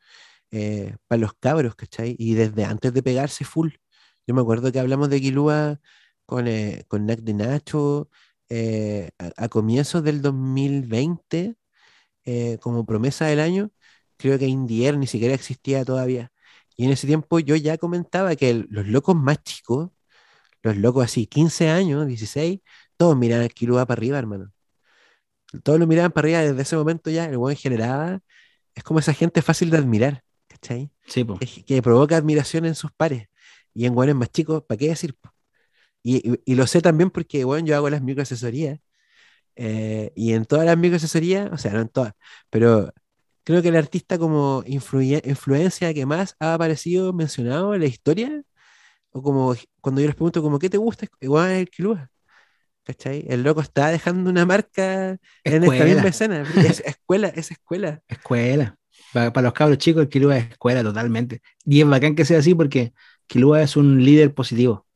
eh, 0.50 0.96
para 1.08 1.20
los 1.20 1.34
cabros, 1.34 1.74
¿cachai? 1.76 2.16
Y 2.18 2.34
desde 2.34 2.64
antes 2.64 2.92
de 2.94 3.02
pegarse 3.02 3.44
full. 3.44 3.70
Yo 4.26 4.34
me 4.34 4.40
acuerdo 4.42 4.72
que 4.72 4.80
hablamos 4.80 5.10
de 5.10 5.20
Kilua 5.20 5.80
con, 6.26 6.48
eh, 6.48 6.84
con 6.88 7.06
Nac 7.06 7.20
de 7.20 7.34
Nacho 7.34 8.10
eh, 8.48 9.10
a, 9.18 9.44
a 9.44 9.48
comienzos 9.48 10.02
del 10.04 10.22
2020 10.22 11.56
eh, 12.24 12.58
como 12.60 12.84
promesa 12.86 13.26
del 13.26 13.40
año, 13.40 13.70
creo 14.16 14.38
que 14.38 14.46
Indier 14.46 14.98
ni 14.98 15.06
siquiera 15.06 15.34
existía 15.34 15.84
todavía. 15.84 16.32
Y 16.76 16.84
en 16.86 16.90
ese 16.92 17.06
tiempo 17.06 17.38
yo 17.40 17.56
ya 17.56 17.78
comentaba 17.78 18.36
que 18.36 18.54
los 18.70 18.86
locos 18.86 19.16
más 19.16 19.42
chicos, 19.42 19.90
los 20.62 20.76
locos 20.76 21.04
así, 21.04 21.26
15 21.26 21.68
años, 21.70 22.06
16, 22.06 22.60
todos 22.96 23.16
miraban 23.16 23.44
al 23.44 23.54
Kilua 23.54 23.86
para 23.86 23.98
arriba, 23.98 24.18
hermano. 24.18 24.52
Todos 25.62 25.78
lo 25.80 25.86
miraban 25.86 26.12
para 26.12 26.26
arriba 26.26 26.40
desde 26.42 26.62
ese 26.62 26.76
momento 26.76 27.10
ya, 27.10 27.24
el 27.24 27.38
buen 27.38 27.56
generaba, 27.56 28.20
es 28.74 28.84
como 28.84 29.00
esa 29.00 29.14
gente 29.14 29.42
fácil 29.42 29.70
de 29.70 29.78
admirar, 29.78 30.24
¿cachai? 30.48 30.90
Sí, 31.06 31.24
po. 31.24 31.38
Que, 31.38 31.64
que 31.64 31.82
provoca 31.82 32.16
admiración 32.16 32.64
en 32.66 32.74
sus 32.74 32.92
pares. 32.92 33.28
Y 33.74 33.86
en 33.86 33.94
buenos 33.94 34.16
más 34.16 34.30
chicos, 34.32 34.64
¿para 34.68 34.78
qué 34.78 34.88
decir? 34.90 35.14
po? 35.16 35.30
Y, 36.02 36.16
y- 36.32 36.40
y 36.46 36.54
lo 36.56 36.66
sé 36.68 36.82
también 36.82 37.10
porque, 37.10 37.44
bueno, 37.44 37.66
yo 37.66 37.76
hago 37.76 37.90
las 37.90 38.02
microasesorías. 38.02 38.80
eh, 39.56 40.12
y 40.16 40.32
en 40.34 40.44
todas 40.46 40.66
las 40.66 40.78
microasesorías, 40.78 41.50
o 41.52 41.58
sea, 41.58 41.72
no 41.74 41.80
en 41.82 41.88
todas, 41.90 42.14
pero 42.50 42.92
creo 43.44 43.62
que 43.62 43.68
el 43.68 43.76
artista 43.76 44.18
como 44.18 44.62
influye- 44.64 45.22
influencia 45.26 45.94
que 45.94 46.06
más 46.06 46.36
ha 46.40 46.54
aparecido 46.54 47.12
mencionado 47.12 47.74
en 47.74 47.80
la 47.82 47.86
historia, 47.88 48.42
o 49.18 49.22
como 49.22 49.54
cuando 49.80 50.00
yo 50.00 50.06
les 50.06 50.16
pregunto 50.16 50.42
como, 50.42 50.58
¿qué 50.58 50.70
te 50.70 50.78
gusta? 50.78 51.06
Igual 51.20 51.50
el 51.52 51.68
Kilua, 51.70 52.10
¿cachai? 52.84 53.24
El 53.28 53.42
loco 53.42 53.60
está 53.60 53.88
dejando 53.88 54.30
una 54.30 54.46
marca 54.46 55.18
en 55.44 55.64
esta 55.64 55.84
misma 55.84 56.08
escena. 56.08 56.42
Es 56.56 56.80
escuela, 56.80 57.28
es 57.28 57.50
escuela. 57.50 58.02
escuela. 58.08 58.76
Para, 59.12 59.42
los 59.42 59.52
cabros 59.52 59.78
chicos, 59.78 60.02
el 60.02 60.08
Kilua 60.08 60.38
es 60.38 60.50
escuela 60.50 60.82
totalmente. 60.82 61.40
Y 61.64 61.80
es 61.80 61.88
bacán 61.88 62.14
que 62.14 62.24
sea 62.24 62.38
así 62.38 62.54
porque 62.54 62.92
Kilua 63.26 63.62
es 63.62 63.76
un 63.76 64.04
líder 64.04 64.34
positivo. 64.34 64.86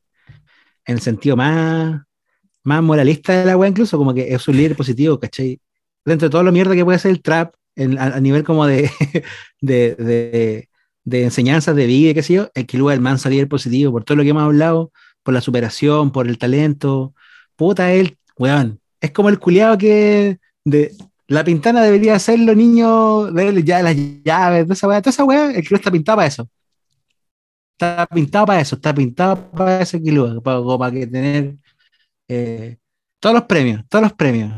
En 0.85 0.95
el 0.95 1.01
sentido 1.01 1.35
más, 1.35 2.01
más 2.63 2.83
moralista 2.83 3.33
de 3.39 3.45
la 3.45 3.57
wea, 3.57 3.69
incluso, 3.69 3.97
como 3.97 4.13
que 4.13 4.33
es 4.33 4.47
un 4.47 4.57
líder 4.57 4.75
positivo, 4.75 5.19
¿cachai? 5.19 5.59
Dentro 6.05 6.27
de 6.27 6.31
todo 6.31 6.43
lo 6.43 6.51
mierda 6.51 6.75
que 6.75 6.83
puede 6.85 6.99
ser 6.99 7.11
el 7.11 7.21
trap, 7.21 7.55
en- 7.75 7.97
a, 7.97 8.05
a 8.15 8.19
nivel 8.19 8.43
como 8.43 8.65
de, 8.67 8.89
de, 9.61 9.95
de, 9.95 10.69
de 11.03 11.23
enseñanzas 11.23 11.75
de 11.75 11.85
vida, 11.85 12.13
qué 12.13 12.23
sé 12.23 12.33
yo, 12.35 12.49
el 12.53 12.65
Kilua 12.65 12.93
es 12.93 12.97
el 12.97 13.03
manso 13.03 13.29
líder 13.29 13.47
positivo, 13.47 13.91
por 13.91 14.03
todo 14.03 14.17
lo 14.17 14.23
que 14.23 14.29
hemos 14.29 14.43
hablado, 14.43 14.91
por 15.23 15.33
la 15.33 15.41
superación, 15.41 16.11
por 16.11 16.27
el 16.27 16.37
talento. 16.37 17.13
Puta, 17.55 17.91
él, 17.93 18.17
weón, 18.37 18.79
es 19.01 19.11
como 19.11 19.29
el 19.29 19.39
culiado 19.39 19.77
que 19.77 20.39
de, 20.65 20.95
la 21.27 21.43
pintana 21.43 21.81
debería 21.81 22.17
ser 22.19 22.39
los 22.39 22.55
niños 22.55 23.33
de 23.33 23.63
ya 23.63 23.81
las 23.81 23.95
llaves, 24.23 24.67
de 24.67 24.73
esa 24.73 24.87
weá, 24.87 25.01
toda 25.01 25.11
esa 25.11 25.23
weá, 25.23 25.51
el 25.51 25.63
Kilua 25.63 25.77
está 25.77 25.91
pintado 25.91 26.17
para 26.17 26.27
eso. 26.27 26.49
Está 27.73 28.07
pintado 28.07 28.45
para 28.45 28.61
eso, 28.61 28.75
está 28.75 28.93
pintado 28.93 29.51
para 29.51 29.81
ese 29.81 30.01
como 30.01 30.79
para 30.79 30.91
que 30.93 31.07
tener 31.07 31.55
eh, 32.27 32.77
todos 33.19 33.35
los 33.35 33.43
premios, 33.43 33.83
todos 33.89 34.03
los 34.03 34.13
premios. 34.13 34.53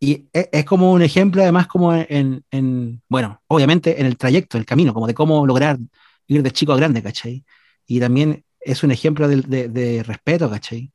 Y 0.00 0.28
es, 0.32 0.48
es 0.52 0.64
como 0.64 0.92
un 0.92 1.02
ejemplo, 1.02 1.42
además, 1.42 1.66
como 1.68 1.94
en, 1.94 2.44
en, 2.50 3.02
bueno, 3.08 3.42
obviamente 3.48 4.00
en 4.00 4.06
el 4.06 4.16
trayecto, 4.18 4.58
el 4.58 4.64
camino, 4.66 4.94
como 4.94 5.06
de 5.06 5.14
cómo 5.14 5.46
lograr 5.46 5.78
ir 6.26 6.42
de 6.42 6.50
chico 6.52 6.72
a 6.72 6.76
grande, 6.76 7.02
¿cachai? 7.02 7.44
Y 7.86 8.00
también 8.00 8.44
es 8.60 8.82
un 8.82 8.92
ejemplo 8.92 9.28
de, 9.28 9.36
de- 9.42 9.68
de 9.68 10.02
respeto, 10.02 10.48
¿cachai? 10.50 10.92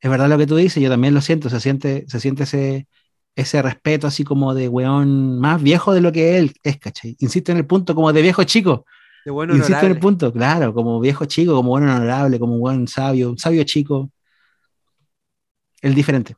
Es 0.00 0.10
verdad 0.10 0.28
lo 0.28 0.38
que 0.38 0.46
tú 0.46 0.56
dices, 0.56 0.82
yo 0.82 0.90
también 0.90 1.14
lo 1.14 1.20
siento, 1.22 1.50
se 1.50 1.60
siente, 1.60 2.04
se 2.08 2.20
siente 2.20 2.44
ese, 2.44 2.88
ese 3.36 3.62
respeto 3.62 4.06
así 4.06 4.24
como 4.24 4.54
de 4.54 4.68
weón 4.68 5.38
más 5.40 5.62
viejo 5.62 5.94
de 5.94 6.00
lo 6.02 6.12
que 6.12 6.38
él 6.38 6.54
es, 6.62 6.78
¿cachai? 6.78 7.16
Insisto 7.20 7.52
en 7.52 7.58
el 7.58 7.66
punto 7.66 7.94
como 7.94 8.12
de 8.12 8.22
viejo 8.22 8.44
chico, 8.44 8.86
De 9.24 9.30
bueno 9.30 9.54
insisto 9.54 9.86
en 9.86 9.92
el 9.92 9.98
honorable. 9.98 10.00
punto, 10.00 10.32
claro, 10.32 10.74
como 10.74 11.00
viejo 11.00 11.26
chico, 11.26 11.54
como 11.56 11.70
buen 11.70 11.84
honorable, 11.88 12.38
como 12.40 12.58
buen 12.58 12.88
sabio, 12.88 13.34
sabio 13.38 13.64
chico, 13.64 14.10
el 15.82 15.94
diferente. 15.94 16.36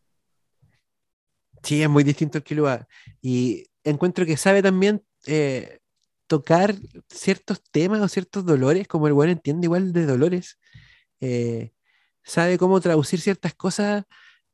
Sí, 1.66 1.82
es 1.82 1.88
muy 1.88 2.04
distinto 2.04 2.38
el 2.38 2.44
Kilua. 2.44 2.86
Y 3.20 3.66
encuentro 3.84 4.24
que 4.26 4.36
sabe 4.36 4.62
también 4.62 5.02
eh, 5.26 5.80
tocar 6.28 6.74
ciertos 7.10 7.62
temas 7.72 8.00
o 8.00 8.08
ciertos 8.08 8.46
dolores, 8.46 8.86
como 8.88 9.06
el 9.08 9.12
bueno 9.14 9.32
entiende 9.32 9.66
igual 9.66 9.92
de 9.92 10.06
dolores. 10.06 10.58
eh, 11.20 11.72
sabe 12.24 12.58
cómo 12.58 12.80
traducir 12.80 13.20
ciertas 13.22 13.54
cosas 13.54 14.04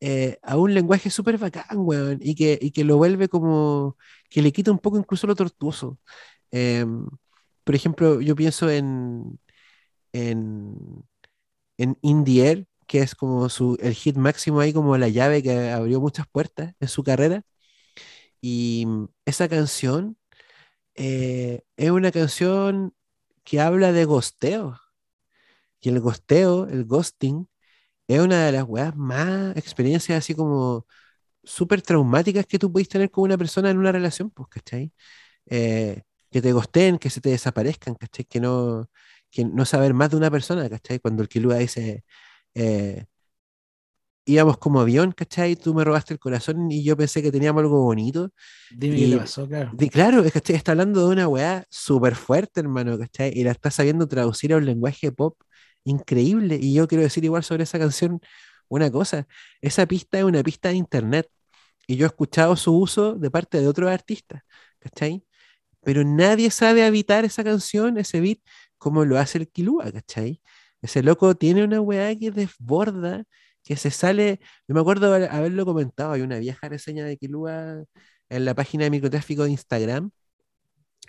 eh, 0.01 0.39
a 0.43 0.57
un 0.59 0.75
lenguaje 0.75 1.11
súper 1.11 1.39
bacán, 1.39 1.67
weón, 1.81 2.19
y 2.23 2.35
que, 2.37 2.59
y 2.63 2.73
que 2.73 2.85
lo 2.85 2.97
vuelve 2.99 3.29
como, 3.29 3.99
que 4.31 4.43
le 4.43 4.53
quita 4.53 4.73
un 4.73 4.79
poco 4.81 4.99
incluso 4.99 5.27
lo 5.29 5.37
tortuoso. 5.37 5.99
Em, 6.53 7.07
por 7.65 7.75
ejemplo, 7.77 8.21
yo 8.23 8.37
pienso 8.37 8.71
en, 8.71 9.41
en, 10.13 10.77
en 11.79 11.99
In 12.03 12.25
Air, 12.29 12.67
que 12.87 13.01
es 13.01 13.15
como 13.15 13.49
su, 13.49 13.77
el 13.81 13.95
hit 13.95 14.17
máximo 14.17 14.61
ahí, 14.61 14.73
como 14.73 14.97
la 14.99 15.09
llave 15.09 15.43
que 15.43 15.71
abrió 15.71 16.01
muchas 16.01 16.27
puertas 16.29 16.75
en 16.81 16.89
su 16.89 17.03
carrera. 17.05 17.43
Y 18.41 18.85
mm, 18.87 19.07
esa 19.27 19.49
canción 19.49 20.17
eh, 20.95 21.63
es 21.77 21.91
una 21.91 22.13
canción 22.13 22.95
que 23.45 23.61
habla 23.61 23.93
de 23.93 24.05
gosteo. 24.07 24.79
Y 25.81 25.89
el 25.89 26.01
gosteo, 26.01 26.69
el 26.69 26.85
ghosting, 26.85 27.49
es 28.09 28.21
una 28.21 28.47
de 28.47 28.53
las 28.53 28.65
weas 28.65 28.97
más 28.97 29.57
experiencias 29.57 30.19
así 30.19 30.35
como 30.35 30.87
súper 31.45 31.83
traumáticas 31.83 32.47
que 32.47 32.59
tú 32.59 32.73
puedes 32.73 32.89
tener 32.89 33.11
con 33.11 33.25
una 33.25 33.39
persona 33.39 33.71
en 33.71 33.79
una 33.79 33.93
relación, 33.93 34.31
pues, 34.31 34.49
¿cachai? 34.51 34.93
Eh, 35.47 36.03
que 36.31 36.43
te 36.43 36.53
gosteen, 36.53 36.99
que 36.99 37.11
se 37.11 37.21
te 37.21 37.31
desaparezcan, 37.31 37.95
¿cachai? 37.97 38.25
Que 38.27 38.41
no, 38.41 38.91
que 39.31 39.45
no 39.45 39.65
saber 39.67 39.95
más 39.95 40.11
de 40.11 40.17
una 40.19 40.31
persona, 40.31 40.69
¿cachai? 40.71 41.01
Cuando 41.01 41.23
el 41.23 41.29
Kilua 41.29 41.59
dice, 41.59 42.05
eh, 42.55 43.07
íbamos 44.25 44.59
como 44.59 44.81
avión, 44.81 45.13
¿cachai? 45.13 45.57
Tú 45.57 45.75
me 45.75 45.85
robaste 45.85 46.15
el 46.15 46.21
corazón 46.21 46.71
y 46.71 46.85
yo 46.85 46.97
pensé 46.97 47.23
que 47.23 47.33
teníamos 47.33 47.61
algo 47.63 47.83
bonito. 47.83 48.31
Dime 48.71 48.97
Y- 48.97 49.05
qué 49.07 49.09
te 49.17 49.19
pasó, 49.19 49.49
claro. 49.49 49.71
De, 49.75 49.89
claro, 49.89 50.23
es 50.25 50.33
que 50.33 50.53
está 50.55 50.73
hablando 50.73 51.07
de 51.07 51.13
una 51.13 51.29
weá 51.29 51.65
súper 51.71 52.15
fuerte, 52.15 52.61
hermano, 52.61 52.99
¿cachai? 52.99 53.33
Y 53.35 53.43
la 53.45 53.51
está 53.53 53.71
sabiendo 53.71 54.07
traducir 54.07 54.53
a 54.53 54.57
un 54.59 54.67
lenguaje 54.67 55.11
pop 55.13 55.37
increíble. 55.85 56.59
Y 56.61 56.75
yo 56.75 56.87
quiero 56.89 57.03
decir 57.03 57.25
igual 57.25 57.43
sobre 57.43 57.65
esa 57.65 57.79
canción 57.79 58.21
una 58.69 58.91
cosa. 58.91 59.27
Esa 59.61 59.87
pista 59.87 60.19
es 60.19 60.25
una 60.25 60.43
pista 60.43 60.69
de 60.69 60.77
internet. 60.77 61.29
Y 61.87 61.97
yo 61.97 62.07
he 62.07 62.09
escuchado 62.09 62.57
su 62.57 62.77
uso 62.77 63.15
de 63.15 63.31
parte 63.31 63.61
de 63.61 63.69
otros 63.69 63.91
artistas, 63.91 64.43
¿cachai? 64.79 65.25
Pero 65.83 66.05
nadie 66.05 66.51
sabe 66.51 66.85
habitar 66.85 67.25
esa 67.25 67.45
canción, 67.45 67.99
ese 67.99 68.21
beat, 68.21 68.39
como 68.79 69.05
lo 69.05 69.19
hace 69.19 69.39
el 69.39 69.49
Kilua, 69.51 69.91
¿cachai? 69.93 70.41
Ese 70.83 71.03
loco 71.03 71.35
tiene 71.37 71.65
una 71.65 71.81
weá 71.81 72.15
que 72.19 72.31
desborda, 72.31 73.25
que 73.65 73.77
se 73.77 73.91
sale. 73.91 74.41
Yo 74.69 74.75
me 74.75 74.81
acuerdo 74.81 75.09
haber- 75.15 75.31
haberlo 75.31 75.65
comentado, 75.65 76.13
hay 76.13 76.23
una 76.23 76.39
vieja 76.39 76.69
reseña 76.69 77.05
de 77.07 77.17
Kilua 77.17 77.85
en 78.29 78.45
la 78.45 78.55
página 78.55 78.85
de 78.85 78.91
microtráfico 78.91 79.45
de 79.45 79.51
Instagram. 79.53 80.11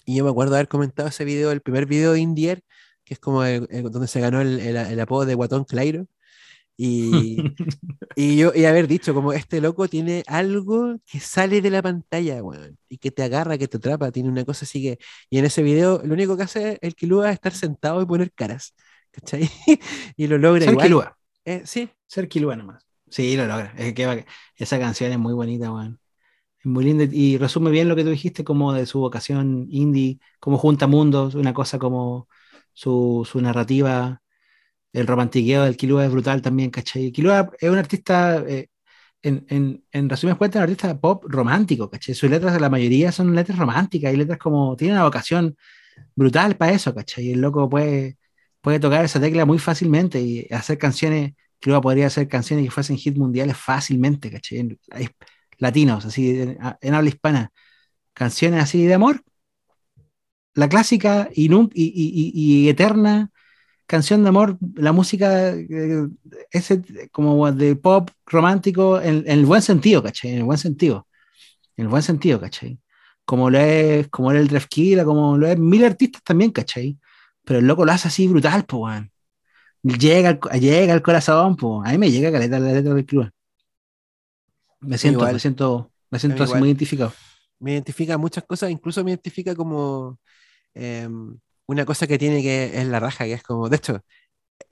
Y 0.05 0.17
yo 0.17 0.23
me 0.23 0.29
acuerdo 0.31 0.55
haber 0.55 0.67
comentado 0.67 1.09
ese 1.09 1.25
video, 1.25 1.51
el 1.51 1.62
primer 1.62 1.86
video 1.86 2.13
de 2.13 2.19
Indier, 2.19 2.62
que 3.05 3.13
es 3.15 3.19
como 3.19 3.43
el- 3.43 3.67
el- 3.71 3.83
donde 3.91 4.07
se 4.07 4.19
ganó 4.19 4.41
el, 4.41 4.59
el- 4.59 4.75
el 4.77 4.99
apodo 4.99 5.25
de 5.25 5.36
Guatón 5.36 5.63
Clairo. 5.65 6.07
Y, 6.77 7.38
y 8.15 8.38
yo 8.38 8.51
y 8.55 8.65
haber 8.65 8.88
dicho, 8.88 9.13
como 9.13 9.33
este 9.33 9.62
loco 9.62 9.88
tiene 9.88 10.23
algo 10.27 10.97
que 11.05 11.19
sale 11.19 11.62
de 11.62 11.69
la 11.71 11.81
pantalla, 11.83 12.43
weón, 12.43 12.77
y 12.89 12.97
que 12.97 13.12
te 13.12 13.23
agarra, 13.23 13.57
que 13.59 13.67
te 13.67 13.77
atrapa, 13.77 14.12
tiene 14.12 14.29
una 14.29 14.45
cosa 14.45 14.65
así 14.65 14.81
que. 14.81 14.99
Y 15.29 15.38
en 15.39 15.45
ese 15.45 15.63
video, 15.63 16.01
lo 16.05 16.13
único 16.15 16.38
que 16.38 16.43
hace 16.43 16.79
el 16.81 16.95
Kilua 16.95 17.29
es 17.29 17.36
estar 17.36 17.53
sentado 17.53 18.01
y 18.01 18.05
poner 18.07 18.31
caras, 18.33 18.73
¿cachai? 19.13 19.49
y 20.17 20.28
lo 20.28 20.39
logra 20.39 20.65
Ser 20.65 20.67
igual. 20.67 20.88
Kilua, 20.88 21.15
Eh, 21.45 21.63
sí, 21.65 21.89
ser 22.08 22.28
Kilua 22.30 22.56
nomás. 22.58 22.86
Sí, 23.10 23.36
lo 23.38 23.45
logra. 23.45 23.73
Es 23.78 23.93
que 23.93 24.06
va- 24.06 24.26
esa 24.56 24.80
canción 24.80 25.12
es 25.12 25.19
muy 25.19 25.34
bonita, 25.34 25.71
weón. 25.71 25.99
Es 26.60 26.65
muy 26.67 26.86
linda 26.86 27.06
y 27.12 27.38
resume 27.38 27.71
bien 27.71 27.89
lo 27.89 27.95
que 27.95 28.04
tú 28.04 28.12
dijiste, 28.12 28.43
como 28.43 28.73
de 28.73 28.86
su 28.88 28.99
vocación 28.99 29.67
indie, 29.69 30.19
como 30.39 30.58
junta 30.60 30.88
mundos, 30.88 31.36
una 31.36 31.54
cosa 31.54 31.80
como 31.80 32.30
su, 32.73 33.28
su 33.30 33.41
narrativa, 33.41 34.21
el 34.93 35.08
romantiqueo 35.08 35.63
del 35.63 35.78
Kilua 35.78 36.06
es 36.06 36.12
brutal 36.12 36.41
también, 36.41 36.69
¿cachai? 36.71 37.12
Kilua 37.12 37.52
es 37.60 37.69
un 37.69 37.78
artista, 37.80 38.39
eh, 38.47 38.69
en, 39.23 39.45
en, 39.49 39.86
en 39.91 40.10
resumen 40.10 40.36
cuentas, 40.38 40.60
un 40.60 40.63
artista 40.63 40.99
pop 40.99 41.26
romántico, 41.28 41.89
¿cachai? 41.89 42.15
Sus 42.15 42.30
letras, 42.30 42.60
la 42.62 42.69
mayoría 42.69 43.12
son 43.12 43.36
letras 43.36 43.60
románticas 43.60 44.13
y 44.13 44.17
letras 44.17 44.39
como, 44.39 44.76
tiene 44.78 44.93
una 44.95 45.04
vocación 45.06 45.56
brutal 46.15 46.58
para 46.58 46.73
eso, 46.73 46.93
¿cachai? 46.95 47.32
El 47.34 47.41
loco 47.41 47.69
puede, 47.69 48.17
puede 48.63 48.80
tocar 48.82 49.06
esa 49.06 49.21
tecla 49.21 49.45
muy 49.45 49.60
fácilmente 49.60 50.21
y 50.21 50.47
hacer 50.54 50.80
canciones, 50.80 51.34
Kilua 51.62 51.82
podría 51.82 52.08
hacer 52.08 52.30
canciones 52.30 52.65
que 52.65 52.71
fuesen 52.71 52.97
hit 52.97 53.17
mundiales 53.17 53.58
fácilmente, 53.58 54.32
hay 54.91 55.10
latinos, 55.60 56.06
así, 56.06 56.41
en, 56.41 56.60
en 56.82 56.95
habla 56.95 57.10
hispana, 57.10 57.52
canciones 58.13 58.63
así 58.63 58.86
de 58.88 58.95
amor, 58.95 59.23
la 60.56 60.69
clásica 60.69 61.30
y, 61.34 61.54
y- 61.54 61.71
y- 61.73 62.32
y 62.65 62.69
eterna 62.69 63.30
canción 63.88 64.23
de 64.23 64.30
amor, 64.30 64.58
la 64.76 64.93
música 64.93 65.52
eh, 65.52 66.08
ese 66.52 66.82
como 67.12 67.52
de 67.52 67.76
pop 67.76 68.10
romántico 68.28 68.99
en, 69.02 69.17
en 69.19 69.28
el 69.39 69.45
buen 69.45 69.62
sentido, 69.63 70.04
¿cachai? 70.04 70.32
En 70.32 70.38
el 70.39 70.43
buen 70.45 70.58
sentido. 70.60 71.08
En 71.78 71.86
el 71.86 71.89
buen 71.89 72.04
sentido, 72.04 72.39
¿cachai? 72.41 72.80
Como 73.26 73.49
lo 73.52 73.60
es, 73.60 74.10
como 74.10 74.32
era 74.32 74.39
el 74.41 74.47
Drefkila, 74.49 75.06
como 75.06 75.38
lo 75.38 75.47
es 75.47 75.60
mil 75.60 75.86
artistas 75.86 76.23
también, 76.23 76.52
¿cachai? 76.52 76.97
Pero 77.45 77.60
el 77.60 77.67
loco 77.67 77.86
lo 77.86 77.91
hace 77.91 78.08
así 78.08 78.27
brutal, 78.27 78.65
pues, 78.65 78.82
weón. 78.82 79.12
Llega, 79.84 80.29
al- 80.32 80.62
llega 80.62 80.93
al 80.93 81.01
corazón, 81.03 81.56
po. 81.58 81.84
A 81.86 81.91
mí 81.91 81.97
me 81.97 82.12
llega 82.12 82.32
caleta 82.32 82.60
la 82.60 82.73
letra 82.73 82.93
del 82.95 83.06
club. 83.06 83.32
Me 84.82 84.97
siento, 84.97 85.25
igual. 85.25 85.34
me 85.34 85.39
siento, 85.39 85.91
me 86.12 86.19
siento 86.19 86.43
así 86.43 86.56
igual. 86.56 86.60
muy 86.60 86.69
identificado. 86.69 87.13
me 87.60 87.73
identifica 87.73 88.17
muchas 88.17 88.43
cosas, 88.45 88.71
incluso 88.71 89.03
me 89.03 89.12
identifica 89.12 89.56
como 89.56 90.19
em, 90.73 91.39
una 91.67 91.86
cosa 91.86 92.08
que 92.08 92.17
tiene 92.19 92.41
que, 92.43 92.79
es 92.82 92.88
la 92.88 92.99
raja, 92.99 93.25
que 93.25 93.34
es 93.34 93.43
como, 93.43 93.69
de 93.69 93.77
hecho, 93.77 94.01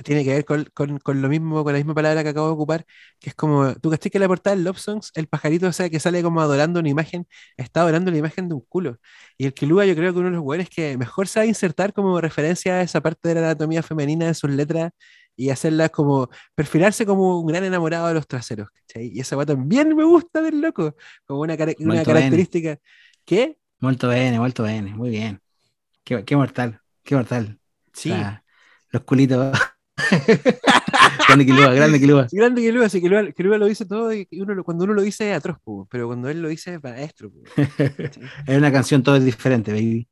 tiene 0.03 0.23
que 0.23 0.31
ver 0.33 0.45
con, 0.45 0.65
con- 0.73 0.99
con 0.99 1.21
lo 1.21 1.29
mismo, 1.29 1.63
con 1.63 1.73
la 1.73 1.79
misma 1.79 1.93
palabra 1.93 2.23
que 2.23 2.29
acabo 2.29 2.47
de 2.47 2.53
ocupar, 2.53 2.85
que 3.19 3.29
es 3.29 3.35
como, 3.35 3.73
tú 3.75 3.89
caché 3.89 4.09
que 4.09 4.19
la 4.19 4.27
portada 4.27 4.55
del 4.55 4.65
Love 4.65 4.77
Songs, 4.79 5.11
el 5.15 5.27
pajarito, 5.27 5.67
o 5.67 5.71
sea, 5.73 5.89
que 5.89 5.99
sale 5.99 6.23
como 6.23 6.41
adorando 6.41 6.79
una 6.79 6.89
imagen, 6.89 7.27
está 7.57 7.81
adorando 7.81 8.11
la 8.11 8.17
imagen 8.17 8.49
de 8.49 8.55
un 8.55 8.61
culo. 8.67 8.97
Y 9.37 9.45
el 9.45 9.53
Kilua 9.53 9.85
yo 9.85 9.95
creo 9.95 10.13
que 10.13 10.19
uno 10.19 10.29
de 10.29 10.35
los 10.35 10.43
buenos 10.43 10.69
que 10.69 10.97
mejor 10.97 11.27
sabe 11.27 11.47
insertar 11.47 11.93
como 11.93 12.19
referencia 12.21 12.75
a 12.75 12.81
esa 12.81 13.01
parte 13.01 13.29
de 13.29 13.35
la 13.35 13.41
anatomía 13.41 13.83
femenina 13.83 14.27
en 14.27 14.35
sus 14.35 14.49
letras 14.51 14.91
y 15.35 15.49
hacerlas 15.49 15.89
como, 15.91 16.29
perfilarse 16.55 17.05
como 17.05 17.39
un 17.39 17.47
gran 17.47 17.63
enamorado 17.63 18.07
de 18.07 18.13
los 18.13 18.27
traseros, 18.27 18.69
¿cachai? 18.71 19.07
Y 19.13 19.19
esa 19.21 19.37
weá 19.37 19.45
también 19.45 19.95
me 19.95 20.03
gusta 20.03 20.41
del 20.41 20.61
loco, 20.61 20.95
como 21.25 21.41
una, 21.41 21.57
característica 21.57 22.77
que, 23.25 23.57
Molto 23.79 24.07
bene, 24.09 24.39
molto 24.39 24.63
bene, 24.63 24.93
muy 24.95 25.09
bien. 25.09 25.41
Qué, 26.03 26.23
qué 26.25 26.35
mortal, 26.35 26.81
qué 27.03 27.15
mortal. 27.15 27.59
sí, 27.93 28.11
O 28.11 28.15
sea, 28.15 28.43
los 28.91 29.03
culitos. 29.03 29.57
grande 31.27 31.45
Kilua, 31.45 31.73
grande 31.73 31.99
Kilua. 31.99 32.27
Grande 32.31 32.61
que 32.61 32.71
Lua, 32.71 32.89
sí, 32.89 33.01
lo 33.01 33.65
dice 33.65 33.85
todo 33.85 34.13
y 34.13 34.27
uno 34.33 34.53
lo- 34.55 34.63
cuando 34.63 34.85
uno 34.85 34.93
lo 34.93 35.01
dice 35.01 35.29
es 35.31 35.37
atroz, 35.37 35.57
po, 35.63 35.87
pero 35.89 36.07
cuando 36.07 36.29
él 36.29 36.41
lo 36.41 36.49
dice 36.49 36.75
es 36.75 36.83
maestro. 36.83 37.31
Sí, 37.55 37.61
Es 38.47 38.57
una 38.57 38.71
canción 38.71 39.03
todo 39.03 39.15
es 39.17 39.25
diferente, 39.25 39.71
baby. 39.71 40.07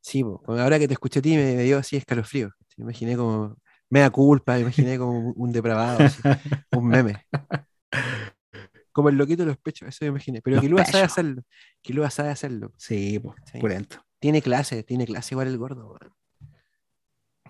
Sí, 0.00 0.22
po, 0.22 0.42
ahora 0.48 0.78
que 0.78 0.88
te 0.88 0.94
escuché 0.94 1.20
a 1.20 1.22
ti 1.22 1.36
me, 1.36 1.56
me 1.56 1.62
dio 1.62 1.78
así 1.78 1.96
escalofrío. 1.96 2.50
Me 2.76 2.84
imaginé 2.84 3.16
como, 3.16 3.56
me 3.90 4.00
da 4.00 4.10
culpa, 4.10 4.54
me 4.54 4.60
imaginé 4.60 4.98
como 4.98 5.32
un, 5.32 5.52
depravado, 5.52 6.04
así, 6.04 6.20
un 6.72 6.86
meme. 6.88 7.24
Como 8.92 9.08
el 9.08 9.16
loquito 9.16 9.42
de 9.44 9.48
los 9.48 9.58
pechos, 9.58 9.88
eso 9.88 9.98
me 10.02 10.08
imaginé. 10.08 10.40
Pero 10.42 10.56
Los 10.56 10.62
que 10.64 10.68
Lua 10.70 10.84
sabe 10.84 11.02
pechos. 11.02 11.12
hacerlo, 11.12 11.42
que 11.82 11.92
Lua 11.92 12.10
sabe 12.10 12.30
hacerlo. 12.30 12.72
Sí, 12.76 13.18
pues, 13.18 13.36
Sí. 13.52 13.60
Tiene 14.18 14.42
clase, 14.42 14.82
tiene 14.82 15.06
clase 15.06 15.34
igual 15.34 15.48
el 15.48 15.56
gordo. 15.58 15.96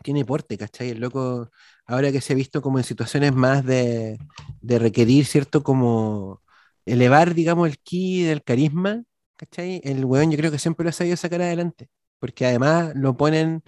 Tiene 0.02 0.24
porte, 0.24 0.56
¿cachai? 0.56 0.90
El 0.90 1.00
loco, 1.00 1.50
ahora 1.86 2.10
que 2.12 2.20
se 2.20 2.32
ha 2.32 2.36
visto 2.36 2.62
como 2.62 2.78
en 2.78 2.84
situaciones 2.84 3.32
más 3.34 3.64
de, 3.64 4.18
de 4.62 4.78
requerir, 4.78 5.26
¿cierto? 5.26 5.62
Como 5.62 6.42
elevar, 6.86 7.34
digamos, 7.34 7.68
el 7.68 7.78
ki 7.78 8.22
del 8.24 8.42
carisma, 8.42 9.02
¿cachai? 9.36 9.80
El 9.84 10.04
weón 10.06 10.30
yo 10.30 10.38
creo 10.38 10.50
que 10.50 10.58
siempre 10.58 10.84
lo 10.84 10.90
ha 10.90 10.92
sabido 10.92 11.16
sacar 11.16 11.42
adelante, 11.42 11.88
porque 12.18 12.46
además 12.46 12.92
lo 12.94 13.16
ponen 13.16 13.62